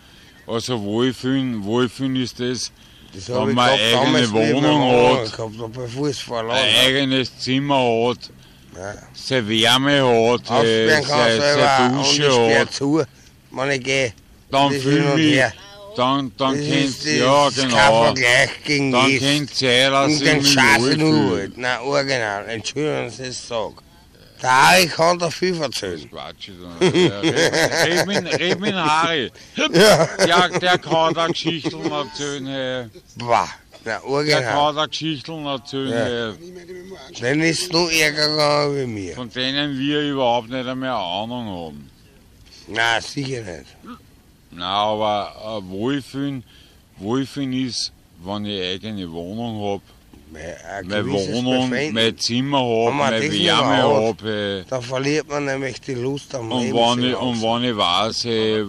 Also 0.47 0.81
Wohlfühlen, 0.81 1.63
Wohlfühlen 1.63 2.15
ist 2.15 2.39
das, 2.39 2.71
Das 3.13 3.29
Wenn 3.29 3.35
hab 3.35 3.47
ich 3.49 3.55
man 3.55 3.69
gehabt 3.69 4.07
eigene 4.07 4.21
ich 4.23 4.31
Wohnung 4.31 4.81
hat. 4.91 5.35
gehabt 5.37 5.53
ich 5.55 6.53
ein 6.53 6.57
habe. 6.57 6.79
eigenes 6.85 7.37
Zimmer 7.39 7.75
hat, 8.09 8.31
Ja. 8.75 8.93
seine 9.13 9.49
Wärme 9.49 10.31
hat, 10.31 10.49
äh, 10.65 11.01
seine, 11.01 11.03
seine 11.41 12.01
ich 12.01 12.17
Dusche 12.17 12.59
hat, 12.59 12.73
zu, 12.73 13.03
wenn 13.51 13.71
ich 13.71 13.83
gehe. 13.83 14.13
dann 14.49 14.71
Das 14.71 14.81
hin 14.81 14.81
fühl 14.81 15.03
und 15.03 15.15
mich, 15.15 15.43
dann, 15.95 16.31
dann 16.37 16.57
Das 16.57 16.65
kennt, 16.67 16.85
ist, 16.85 17.05
ja 17.05 17.47
ist 17.49 17.57
kein 17.59 17.69
genau, 17.69 18.03
Vergleich 18.05 18.49
gegen 18.65 18.91
dann 18.91 19.19
kennt 19.19 19.55
Zeit, 19.55 19.91
dass 19.91 20.05
Und 20.07 20.11
ich 20.13 20.23
den 20.23 20.37
mich 20.37 20.55
wohlfühle. 20.79 21.35
halt. 21.41 21.57
Nein, 21.57 21.79
original. 21.81 22.49
Entschuldigung, 22.49 23.05
dass 23.05 23.19
ich 23.19 23.37
sage. 23.37 23.75
Der 24.41 24.67
Harry 24.67 24.87
kann 24.87 25.19
da 25.19 25.29
viel 25.29 25.61
erzählen. 25.61 26.09
Quatsch. 26.09 26.49
Ja, 26.81 27.19
red, 27.19 28.05
mit, 28.07 28.39
red 28.39 28.59
mit 28.59 28.73
Harry. 28.75 29.31
Ja. 29.55 29.67
Der, 30.17 30.49
der 30.59 30.77
kann 30.77 31.13
da 31.13 31.27
Geschichten 31.27 31.91
erzählen, 31.91 32.45
hey. 32.45 32.85
Boah, 33.15 33.47
na, 33.85 33.99
Der 34.23 34.41
kann 34.41 34.75
da 34.75 34.85
Geschichten 34.85 35.45
erzählen, 35.45 35.93
hey. 35.93 36.33
Dann 37.21 37.39
ist 37.41 37.71
nur 37.71 37.91
ärger 37.91 38.29
gegangen 38.29 38.75
wie 38.75 38.85
mir. 38.87 39.15
von 39.15 39.29
denen 39.29 39.77
wir 39.79 40.01
überhaupt 40.01 40.49
nicht 40.49 40.75
mehr 40.75 40.95
Ahnung 40.95 41.47
haben. 41.47 41.89
Nein, 42.67 43.01
sicher 43.01 43.41
nicht. 43.41 43.75
Na, 44.51 44.65
aber 44.83 45.61
äh, 45.65 45.69
Wohlfühlen, 45.69 46.43
Wohlfühlen 46.97 47.53
ist, 47.53 47.91
wenn 48.23 48.45
ich 48.45 48.61
eigene 48.61 49.11
Wohnung 49.11 49.61
habe, 49.61 49.81
Gewisses 50.83 51.31
Wohnung, 51.35 51.69
Befinden, 51.69 51.93
mein 51.93 52.17
Zimmer 52.17 52.59
habe, 52.59 52.91
meine 52.95 53.21
das 53.21 53.31
Wärme 53.31 53.69
mehr 53.69 53.83
habe. 53.83 54.65
Da 54.69 54.81
verliert 54.81 55.27
man 55.29 55.45
nämlich 55.45 55.79
die 55.81 55.93
Lust 55.95 56.33
am 56.35 56.51
Und 56.51 56.61
Leben. 56.63 56.75
wenn, 56.77 57.01
so 57.01 57.07
ich, 57.07 57.15
und 57.17 57.41
wenn 57.41 57.63
ich 57.71 57.77
weiß, 57.77 58.23
hey, 58.25 58.65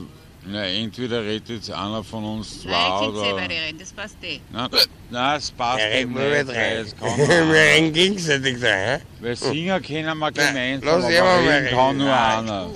na, 0.47 0.65
entweder 0.67 1.23
redet 1.25 1.49
jetzt 1.49 1.71
einer 1.71 2.05
von 2.05 2.23
uns 2.23 2.61
zwei 2.63 2.71
Nein, 2.71 3.03
ihr 3.03 3.09
oder. 3.09 3.35
beide 3.37 3.55
reden, 3.55 3.79
das 3.79 3.93
passt 3.93 4.17
eh. 4.23 4.41
Nein, 4.53 4.69
nein, 5.11 5.39
es 5.39 5.51
passt 5.51 5.81
Er 5.81 5.91
redet 5.91 6.49
nicht, 6.49 7.01
kann 7.01 7.17
Wir 7.29 7.55
reden 7.55 7.93
gegenseitig 7.95 8.59
sein, 8.59 9.01
Weil 9.21 9.37
singen 9.37 9.83
können 9.83 10.19
wir 10.19 10.33
gemeinsam, 10.33 11.01
lass 11.01 11.05
aber 11.19 11.51
reden 11.51 11.69
kann 11.71 11.97
nur 11.97 12.07
Nein. 12.09 12.49
einer. 12.51 12.71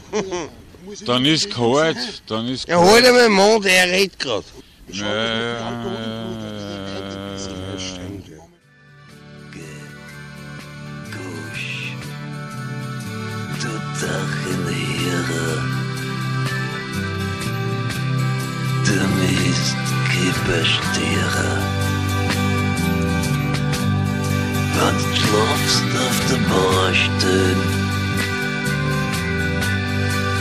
Dann 1.05 1.25
ist 1.27 1.51
kalt, 1.51 1.99
dann 2.27 2.49
ist 2.49 2.67
hä? 2.67 2.71
Ja, 2.73 2.79
halt 2.81 3.05
kalt. 3.05 3.07
einmal 3.07 3.23
den 3.25 3.33
Mund, 3.33 3.67
er 3.67 3.87
redet 3.93 4.19
gerade. 4.19 4.45
Äh, 4.91 4.95
Du 14.01 14.07
Dachen 14.07 14.69
Heere. 14.69 15.63
Du 18.87 18.99
Mist 19.19 19.77
Kipperstiere. 20.11 21.51
Wenn 24.75 24.97
du 24.99 25.17
schlafst 25.17 25.89
auf 26.07 26.19
der 26.31 26.41
Baustelle. 26.49 27.57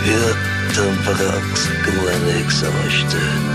Ja, 0.05 0.27
dann 0.75 0.95
brauchst 1.03 1.69
gar 1.85 2.33
nichts 2.33 2.63
anstellen. 2.63 3.47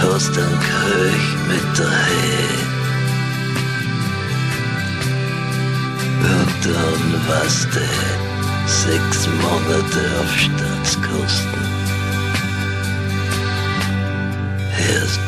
Hast 0.00 0.36
den 0.36 0.58
Köch 0.68 1.28
mit 1.48 1.78
der 1.78 1.90
Head. 1.90 2.73
Der 6.64 6.72
sechs 8.66 9.26
Monate 9.26 10.02
auf 10.18 10.38
Staatskosten. 10.38 11.62
Erst 14.94 15.20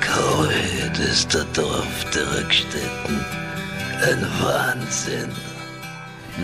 kalt 0.00 0.98
ist 0.98 1.34
der 1.34 1.44
Dorf 1.52 2.04
der 2.14 2.38
Rückstätten 2.38 3.20
ein 4.08 4.26
Wahnsinn. 4.40 5.30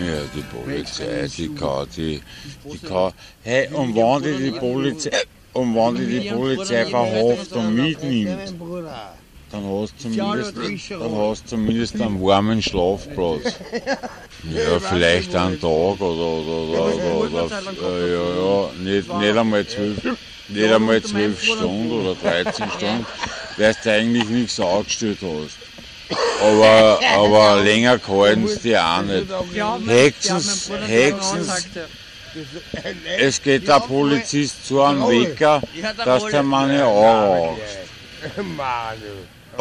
Ja, 0.05 0.21
die 0.35 0.43
Polizei, 0.55 1.27
die 1.35 1.49
kann, 1.55 1.87
die, 1.97 2.21
die 2.63 2.77
kann, 2.77 3.13
hey, 3.41 3.69
und 3.73 3.95
wenn 3.95 4.21
die 4.21 4.51
die 4.51 4.51
Polizei, 4.51 5.23
und 5.53 5.75
wenn 5.75 5.95
die 5.95 6.19
die 6.19 6.29
Polizei 6.29 6.85
verhaftet 6.85 7.53
und 7.53 7.75
mitnimmt, 7.75 8.53
dann 9.51 9.63
hast 9.65 9.93
du 10.03 10.09
zumindest, 10.09 10.57
dann 10.89 11.15
hast 11.15 11.43
du 11.43 11.47
zumindest 11.49 12.01
einen 12.01 12.21
warmen 12.21 12.61
Schlafplatz. 12.61 13.53
Ja, 14.43 14.79
vielleicht 14.79 15.35
einen 15.35 15.59
Tag 15.61 15.69
oder, 15.69 16.01
oder, 16.01 16.81
oder, 16.81 17.45
oder, 17.45 17.61
äh, 17.79 18.11
ja, 18.11 18.25
ja, 18.41 18.69
nicht, 18.79 19.13
nicht 19.13 19.37
einmal 19.37 19.67
zwölf, 19.67 20.03
nicht 20.47 20.73
einmal 20.73 21.01
zwölf 21.03 21.43
Stunden 21.43 21.91
oder 21.91 22.15
13 22.15 22.71
Stunden, 22.77 23.05
weil 23.57 23.75
du 23.83 23.91
eigentlich 23.91 24.25
nichts 24.29 24.59
angestellt 24.59 25.19
hast. 25.21 25.57
Aber, 26.41 26.99
aber 27.15 27.61
länger 27.63 27.99
gehalten 27.99 28.47
sie 28.47 28.59
die 28.69 28.77
auch 28.77 29.03
nicht. 29.03 29.27
Hexens, 29.87 30.71
Hexens, 30.87 31.67
es 33.19 33.41
geht 33.41 33.67
der 33.67 33.79
Polizist 33.81 34.65
zu 34.65 34.81
einem 34.81 35.07
Wecker, 35.07 35.61
dass 36.03 36.25
der 36.25 36.43
meine 36.43 36.83
anrauchst. 36.83 37.77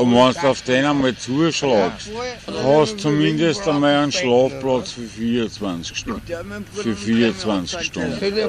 Und 0.01 0.15
wenn 0.15 0.33
du 0.33 0.49
auf 0.49 0.63
den 0.63 0.85
einmal 0.85 1.17
zuschlagst, 1.17 2.09
hast 2.47 2.93
du 2.93 2.97
zumindest 2.97 3.69
einmal 3.69 3.97
einen 3.97 4.13
Schlafplatz 4.13 4.93
für 4.93 5.03
24 5.03 5.97
Stunden. 5.97 6.23
Für 6.73 6.97
24 6.97 7.81
Stunden. 7.83 8.37
ja. 8.37 8.49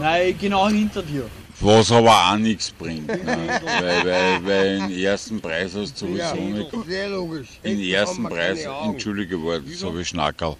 Nein, 0.00 0.36
genau 0.40 0.68
hinter 0.68 1.02
dir. 1.02 1.24
Was 1.60 1.92
aber 1.92 2.10
auch 2.10 2.36
nichts 2.36 2.72
bringt. 2.72 3.06
Ne? 3.06 3.60
Weil, 3.80 4.04
weil, 4.04 4.44
weil 4.44 4.78
den 4.80 4.98
ersten 4.98 5.40
Preis 5.40 5.74
hast 5.76 6.02
du 6.02 6.06
sowieso 6.06 6.34
nicht. 6.34 6.70
Sehr 6.88 7.08
logisch. 7.10 7.48
Den 7.62 7.78
ersten 7.80 8.24
Preis, 8.24 8.66
entschuldige 8.84 9.40
Wort, 9.40 9.62
so 9.72 9.96
ich 9.96 10.08
Schnackerl. 10.08 10.56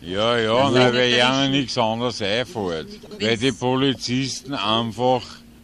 Ja, 0.00 0.36
ja, 0.36 0.68
nein, 0.70 0.92
weil 0.94 1.12
ihnen 1.12 1.52
nichts 1.52 1.78
anderes 1.78 2.20
einfällt. 2.20 2.88
Weil 3.20 3.36
die 3.36 3.52
Polizisten 3.52 4.52
einfach 4.52 5.22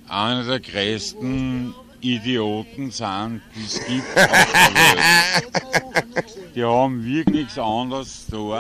einer 0.09 0.45
der 0.45 0.61
größten 0.61 1.75
Idioten 2.01 2.91
sind, 2.91 3.43
die 3.55 3.65
es 3.65 3.85
gibt. 3.87 4.05
Die 6.55 6.65
haben 6.65 7.05
wirklich 7.05 7.35
nichts 7.35 7.59
anderes 7.59 8.27
zu 8.27 8.33
tun, 8.33 8.55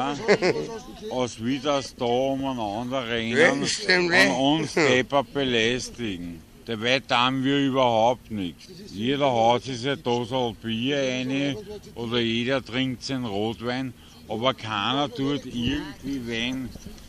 als 1.10 1.44
wie 1.44 1.58
das 1.58 1.94
da 1.96 2.04
umeinander 2.04 3.08
rennen 3.08 3.62
und 3.62 4.30
uns 4.38 4.74
Depper 4.74 5.24
belästigen. 5.24 6.40
Dabei 6.66 7.00
tun 7.00 7.44
wir 7.44 7.58
überhaupt 7.58 8.30
nichts. 8.30 8.68
Jeder 8.92 9.30
haut 9.30 9.64
sich 9.64 9.86
eine 9.86 9.96
Dose 9.96 10.54
Bier 10.62 10.98
rein 10.98 11.56
oder 11.94 12.18
jeder 12.20 12.62
trinkt 12.62 13.02
seinen 13.04 13.24
Rotwein, 13.24 13.94
aber 14.28 14.54
keiner 14.54 15.12
tut 15.12 15.46
irgendwie 15.46 16.26
wen 16.26 16.68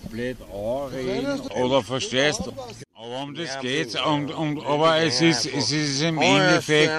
blöd 0.10 0.38
anreden 0.52 1.40
oder 1.62 1.84
verstehst 1.84 2.42
du? 2.46 2.54
Aber 2.96 3.24
um 3.24 3.36
das 3.36 3.60
geht's. 3.62 3.96
Und, 3.96 4.32
und, 4.32 4.66
aber 4.66 4.98
es 4.98 5.22
ist, 5.22 5.46
es 5.46 5.72
ist 5.72 6.02
im 6.02 6.20
Endeffekt, 6.20 6.92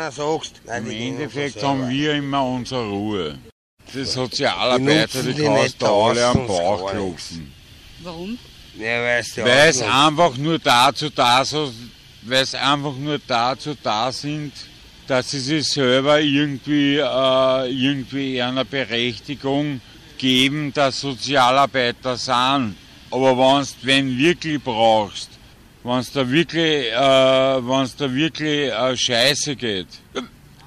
im 0.66 0.90
Endeffekt 0.90 1.62
haben 1.62 1.88
wir 1.88 2.14
immer 2.14 2.44
unsere 2.44 2.88
Ruhe. 2.88 3.38
die 3.92 4.04
Sozialarbeiter, 4.04 5.22
die, 5.22 5.34
die 5.34 5.42
kannst 5.42 5.82
du 5.82 5.86
alle 5.86 6.26
am 6.26 6.46
Bauch 6.46 6.90
klopfen. 6.90 7.52
Warum? 8.02 8.38
Weil 8.78 9.68
es 9.68 9.82
einfach 9.82 10.36
nur 10.38 10.58
dazu 10.58 11.10
da 11.10 11.44
so, 11.44 11.70
weil 12.22 12.42
es 12.42 12.54
einfach 12.54 12.94
nur 12.94 13.18
dazu 13.26 13.76
da 13.82 14.10
sind, 14.10 14.52
dass 15.06 15.32
sie 15.32 15.40
sich 15.40 15.66
selber 15.68 16.20
irgendwie, 16.20 16.96
äh, 16.96 17.68
irgendwie 17.68 18.40
einer 18.40 18.64
Berechtigung 18.64 19.80
geben, 20.20 20.72
dass 20.72 21.00
Sozialarbeiter 21.00 22.16
sind. 22.16 22.76
Aber 23.10 23.36
wenn's, 23.36 23.74
wenn 23.82 24.16
wirklich 24.16 24.62
brauchst, 24.62 25.30
wenn 25.82 25.98
es 25.98 26.12
da 26.12 26.28
wirklich, 26.30 26.92
äh, 26.92 26.96
wenn's 27.68 27.96
da 27.96 28.12
wirklich 28.12 28.70
äh, 28.70 28.96
scheiße 28.96 29.56
geht, 29.56 29.88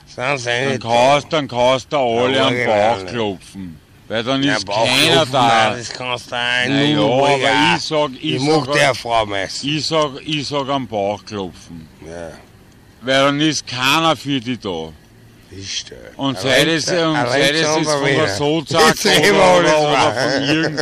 sie 0.06 0.16
dann 0.18 0.80
kannst, 0.80 1.32
dann 1.32 1.48
kannst 1.48 1.92
du 1.94 1.98
alle 1.98 2.38
Ja, 2.38 2.48
am. 2.48 2.66
Bauch 2.66 3.06
klopfen. 3.06 3.80
Weil 4.08 4.24
dann 4.24 4.44
Ja, 4.44 4.58
ist 4.58 4.68
keiner 4.68 5.26
da. 5.26 5.70
nein, 5.70 5.78
Das 5.78 5.90
kannst 5.94 6.32
du 6.32 6.36
auch 6.36 6.40
Na 6.68 6.84
ja, 6.84 6.96
nur, 6.98 7.28
aber 7.30 7.76
ich 7.76 7.82
sag, 7.84 8.12
ich, 8.16 8.24
Ich 8.36 8.42
mag 8.42 8.66
sag, 8.66 8.74
der 8.74 8.96
Frau 8.96 9.26
meistens. 9.26 9.64
ich 9.70 9.86
sag, 9.86 10.10
ich 10.26 10.48
sag 10.48 10.68
am 10.70 10.88
Bauch 10.88 11.24
klopfen. 11.24 11.88
Ja, 12.06 12.32
Weil 13.02 13.24
dann 13.26 13.40
ist 13.40 13.66
keiner 13.66 14.16
für 14.16 14.40
die 14.42 14.58
da. 14.58 14.92
Ist 15.58 15.90
der. 15.90 15.98
Und 16.18 16.40
sei 16.40 16.66
das, 16.66 16.88
Rentner- 16.88 17.10
und 17.10 17.30
sei 17.30 17.52
das 17.52 17.62
jetzt 17.62 17.90
von 17.90 18.06
der 18.06 18.28
Sozak 18.28 18.96
oder, 19.06 19.44
alles 19.44 19.74
oder, 19.74 19.80
oder 19.80 20.14
von 20.14 20.44
irgend. 20.44 20.80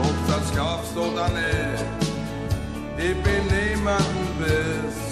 Ob 0.00 0.16
das 0.28 0.52
glaubst 0.52 0.96
oder 0.96 1.28
nicht, 1.30 1.84
ich 2.98 3.16
bin 3.22 3.46
niemanden 3.46 4.28
bist. 4.38 5.06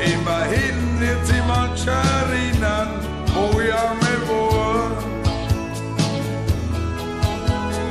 Immerhin 0.00 0.77
manche 1.46 1.90
erinnern, 1.90 3.00
wo 3.34 3.60
ich 3.60 3.72
einmal 3.72 4.20
war. 4.28 4.90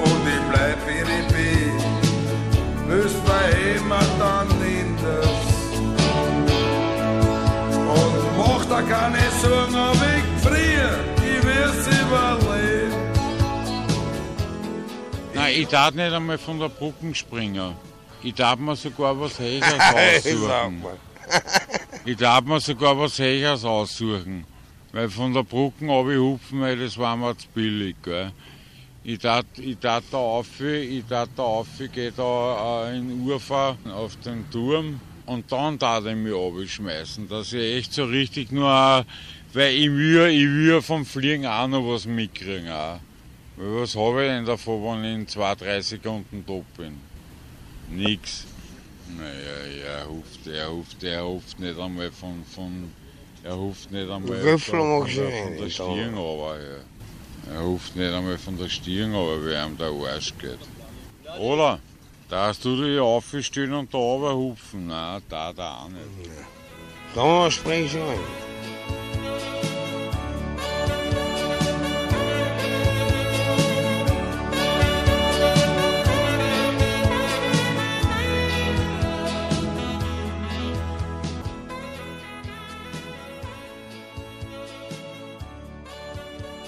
Und 0.04 0.24
ich 0.36 0.44
bleib 0.52 0.78
wie 0.88 1.02
ich 1.18 1.28
bin, 1.34 2.88
müsst 2.88 3.22
wir 3.26 3.76
immer 3.76 4.06
dann 4.20 4.50
in 4.62 4.96
das. 5.04 5.40
Und 7.98 8.38
mach 8.38 8.66
da 8.66 8.82
keine 8.82 9.20
Sorgen, 9.42 9.76
ob 9.76 10.02
ich 10.16 10.26
friere, 10.44 11.00
ich 11.18 11.44
wir's 11.44 11.88
überleben. 12.02 12.96
Nein, 15.34 15.54
ich 15.56 15.68
darf 15.68 15.94
nicht 15.94 16.14
einmal 16.14 16.38
von 16.38 16.60
der 16.60 16.70
Brücke 16.70 17.14
springen. 17.14 17.74
Ich 18.24 18.34
darf 18.34 18.58
mir 18.58 18.76
sogar 18.76 19.20
was 19.20 19.38
Sag 19.38 19.96
aussuchen. 19.96 20.84
Ich 22.08 22.16
darf 22.16 22.46
mir 22.46 22.62
sogar 22.62 22.98
was 22.98 23.20
Höheres 23.20 23.66
aussuchen. 23.66 24.46
Weil 24.94 25.10
von 25.10 25.34
der 25.34 25.44
Brücke 25.44 25.86
hupfen, 25.90 26.62
weil 26.62 26.80
das 26.80 26.98
war 26.98 27.18
mir 27.18 27.38
zu 27.38 27.50
billig. 27.54 27.98
Gell. 28.02 28.32
Ich 29.04 29.20
darf, 29.20 29.44
ich 29.58 29.78
darf 29.78 30.06
da 30.10 30.18
auf, 30.18 30.62
ich 30.62 31.04
darf 31.06 31.28
da 31.36 31.44
auf, 31.44 31.68
ich 31.78 31.92
gehe 31.92 32.14
da 32.14 32.90
äh, 32.90 32.98
in 32.98 33.30
Ufer 33.30 33.76
auf 33.94 34.16
den 34.22 34.50
Turm 34.50 35.02
und 35.26 35.52
dann 35.52 35.78
darf 35.78 36.06
ich 36.06 36.16
mich 36.16 36.34
abschmeißen, 36.34 37.28
dass 37.28 37.52
ich 37.52 37.76
echt 37.76 37.94
so 37.94 38.06
richtig 38.06 38.54
nur, 38.54 39.06
weil 39.52 39.76
ich 39.76 39.92
will, 39.92 40.28
ich 40.28 40.46
will 40.46 40.82
vom 40.82 41.06
Fliegen 41.06 41.46
auch 41.46 41.68
noch 41.68 41.86
was 41.86 42.06
mitkriegen. 42.06 42.70
Auch. 42.70 43.02
Weil 43.58 43.82
was 43.82 43.98
habe 43.98 44.24
ich 44.24 44.30
denn 44.30 44.46
davon, 44.46 44.82
wenn 44.82 45.04
ich 45.04 45.16
in 45.16 45.28
zwei, 45.28 45.56
drei 45.56 45.82
Sekunden 45.82 46.46
top 46.46 46.66
bin? 46.78 47.02
Nix. 47.92 48.46
Naja, 49.16 50.00
er 50.00 50.06
ruft, 50.06 50.48
er 50.48 50.68
ruft, 50.68 51.04
er 51.04 51.22
ruft 51.22 51.60
nicht 51.60 51.80
einmal 51.80 52.12
von, 52.12 52.44
von 52.54 52.92
er 53.44 53.54
ruft 53.54 53.92
nicht 53.92 54.10
einmal 54.10 54.42
Würfel 54.42 54.80
von, 54.80 55.00
magst 55.00 55.16
von, 55.16 55.24
du 55.24 55.30
der, 55.30 55.44
von 55.44 55.54
der 55.56 55.64
nicht, 55.64 55.74
Stirn 55.74 56.14
aber 56.16 56.58
ja. 56.60 57.54
Er 57.54 57.62
ruft 57.62 57.96
nicht 57.96 58.14
einmal 58.14 58.38
von 58.38 58.58
der 58.58 58.70
Stirn 58.70 59.16
aber 59.16 59.46
wie 59.46 59.54
ihm 59.54 59.78
der 59.78 60.14
Arsch 60.14 60.34
geht. 60.38 60.60
Oder? 61.40 61.80
Darfst 62.30 62.66
du 62.66 62.76
dich 62.76 63.00
aufstehen 63.00 63.74
und 63.74 63.94
da 63.94 63.98
runter 63.98 64.36
hupfen? 64.36 64.88
Nein, 64.88 65.22
da, 65.30 65.54
da 65.54 65.78
auch 65.78 65.90
nicht. 65.90 66.32
Da 67.16 67.50
sprich 67.50 67.94
ich 67.94 68.02
an. 68.02 68.47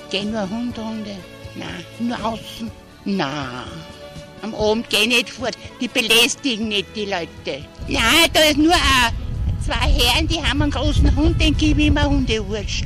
Gehen 0.10 0.32
nur 0.32 0.50
Hundrunde? 0.50 1.16
Nein, 1.56 1.86
nur 2.00 2.26
außen? 2.26 2.72
Nein. 3.06 3.30
Am 4.42 4.56
Abend 4.56 4.90
geh 4.90 5.06
nicht 5.06 5.30
fort, 5.30 5.56
die 5.80 5.88
belästigen 5.88 6.70
nicht 6.70 6.96
die 6.96 7.06
Leute. 7.06 7.64
Nein, 7.88 8.30
da 8.34 8.40
ist 8.42 8.58
nur 8.58 8.74
ein, 8.74 9.14
zwei 9.64 9.88
Herren, 9.88 10.28
die 10.28 10.42
haben 10.42 10.64
einen 10.64 10.72
großen 10.72 11.16
Hund, 11.16 11.40
den 11.40 11.56
gebe 11.56 11.82
ich 11.82 11.88
immer 11.88 12.10
Hundewurst. 12.10 12.86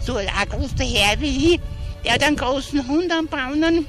So 0.00 0.16
ein 0.16 0.26
großer 0.48 0.84
Herr 0.84 1.20
wie 1.20 1.54
ich, 1.54 1.60
der 2.04 2.14
hat 2.14 2.24
einen 2.24 2.36
großen 2.36 2.86
Hund 2.88 3.12
am 3.12 3.28
Braunen 3.28 3.86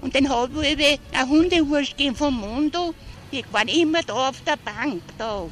und 0.00 0.14
den 0.14 0.28
habe 0.28 0.66
ich 0.66 0.98
eine 1.12 1.28
Hundewurst 1.28 1.96
gegeben 1.96 2.16
vom 2.16 2.40
Mondo. 2.40 2.94
Die 3.30 3.44
waren 3.52 3.68
immer 3.68 4.02
da 4.02 4.30
auf 4.30 4.40
der 4.44 4.56
Bank, 4.56 5.02
da. 5.18 5.46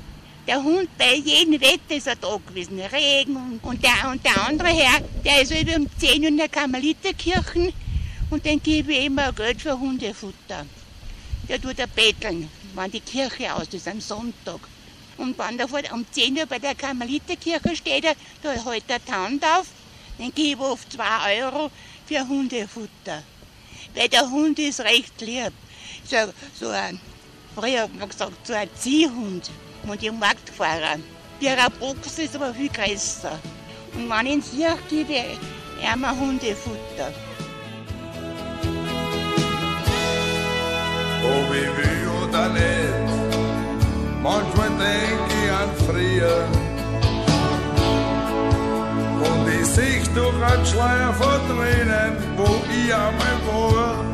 Der 0.47 0.63
Hund 0.63 0.89
bei 0.97 1.17
jedem 1.17 1.61
Wetter 1.61 1.97
ist 1.97 2.07
er 2.07 2.15
da 2.17 2.37
gewesen, 2.47 2.79
Regen. 2.81 3.59
Und, 3.63 3.83
der, 3.83 4.11
und 4.11 4.25
der 4.25 4.47
andere 4.47 4.69
Herr, 4.69 5.01
der 5.25 5.43
ist 5.43 5.51
eben 5.51 5.83
um 5.87 5.91
10 5.99 6.23
Uhr 6.23 6.29
in 6.29 6.37
der 6.37 6.49
Karmeliterkirche 6.49 7.73
und 8.31 8.45
den 8.45 8.63
gebe 8.63 8.93
ich 8.93 9.07
immer 9.07 9.33
Geld 9.33 9.61
für 9.61 9.79
Hundefutter. 9.79 10.65
Der 11.49 11.61
tut 11.61 11.79
er 11.79 11.89
betteln, 11.89 12.49
wenn 12.75 12.91
die 12.93 13.01
Kirche 13.01 13.53
aus 13.55 13.69
ist 13.73 13.89
am 13.89 14.01
Sonntag. 14.01 14.61
Und 15.17 15.37
wenn 15.39 15.59
der 15.59 15.67
vor- 15.67 15.81
um 15.93 16.07
10 16.11 16.37
Uhr 16.39 16.47
bei 16.47 16.59
der 16.61 16.75
Karmeliterkirche 16.77 17.75
steht, 17.75 18.05
er, 18.05 18.15
da 18.43 18.53
hält 18.53 18.85
er 18.89 18.99
die 19.01 19.13
Hand 19.13 19.45
auf, 19.45 19.67
dann 20.19 20.33
gebe 20.33 20.63
ich 20.63 20.67
oft 20.69 20.93
2 20.93 21.43
Euro 21.43 21.71
für 22.07 22.21
Hundefutter. 22.29 23.23
Weil 23.95 24.09
der 24.09 24.31
Hund 24.31 24.59
ist 24.61 24.81
recht 24.81 25.21
lieb. 25.23 25.53
So, 26.09 26.17
so 26.59 26.69
ein, 26.69 27.01
früher 27.57 27.83
hat 27.83 27.95
man 27.97 28.09
gesagt, 28.09 28.47
so 28.47 28.53
ein 28.53 28.69
Ziehhund. 28.79 29.51
Und 29.87 30.03
die 30.03 30.11
Marktfahrer. 30.11 30.97
Der 31.41 31.71
Box 31.79 32.19
ist 32.19 32.35
aber 32.35 32.53
viel 32.53 32.71
größer. 32.71 33.39
Und 33.95 34.11
wenn 34.11 34.27
ich 34.27 34.33
ihn 34.33 34.43
sehe, 34.43 34.77
gebe 34.89 35.13
ich 35.13 35.93
ihm 35.93 36.21
Hundefutter. 36.21 37.13
ob 41.27 41.55
ich 41.55 41.71
will 41.77 42.09
oder 42.23 42.49
nicht. 42.49 43.07
Manchmal 44.23 44.71
denk 44.85 45.27
ich 45.39 45.51
an 45.61 45.71
früher. 45.87 46.39
Und 49.29 49.49
ich 49.49 49.67
seh 49.67 50.03
durch 50.15 50.43
einen 50.43 50.67
Schleier 50.67 51.13
von 51.15 51.41
Tränen, 51.49 52.13
wo 52.37 52.49
ich 52.71 52.95
einmal 52.95 53.39
war. 53.47 54.05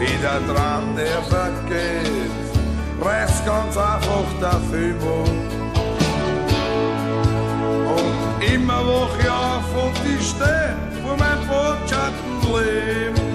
Wie 0.00 0.16
der 0.22 0.40
Traum, 0.46 0.96
der 0.96 1.22
vergeht, 1.24 2.37
weiß 3.08 3.44
ganz 3.46 3.76
einfach 3.76 4.28
dafür 4.38 4.94
Und 7.96 8.54
immer 8.54 8.80
wach 8.86 9.18
ich 9.18 9.30
auf 9.30 9.68
und 9.84 9.98
ich 10.14 10.28
steh 10.30 10.74
vor 11.02 11.16
meinem 11.16 11.42
fortschreitenden 11.52 12.52
Leben. 12.54 13.26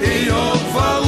Ich 0.00 0.30
hab 0.30 0.60
verloren. 0.72 1.03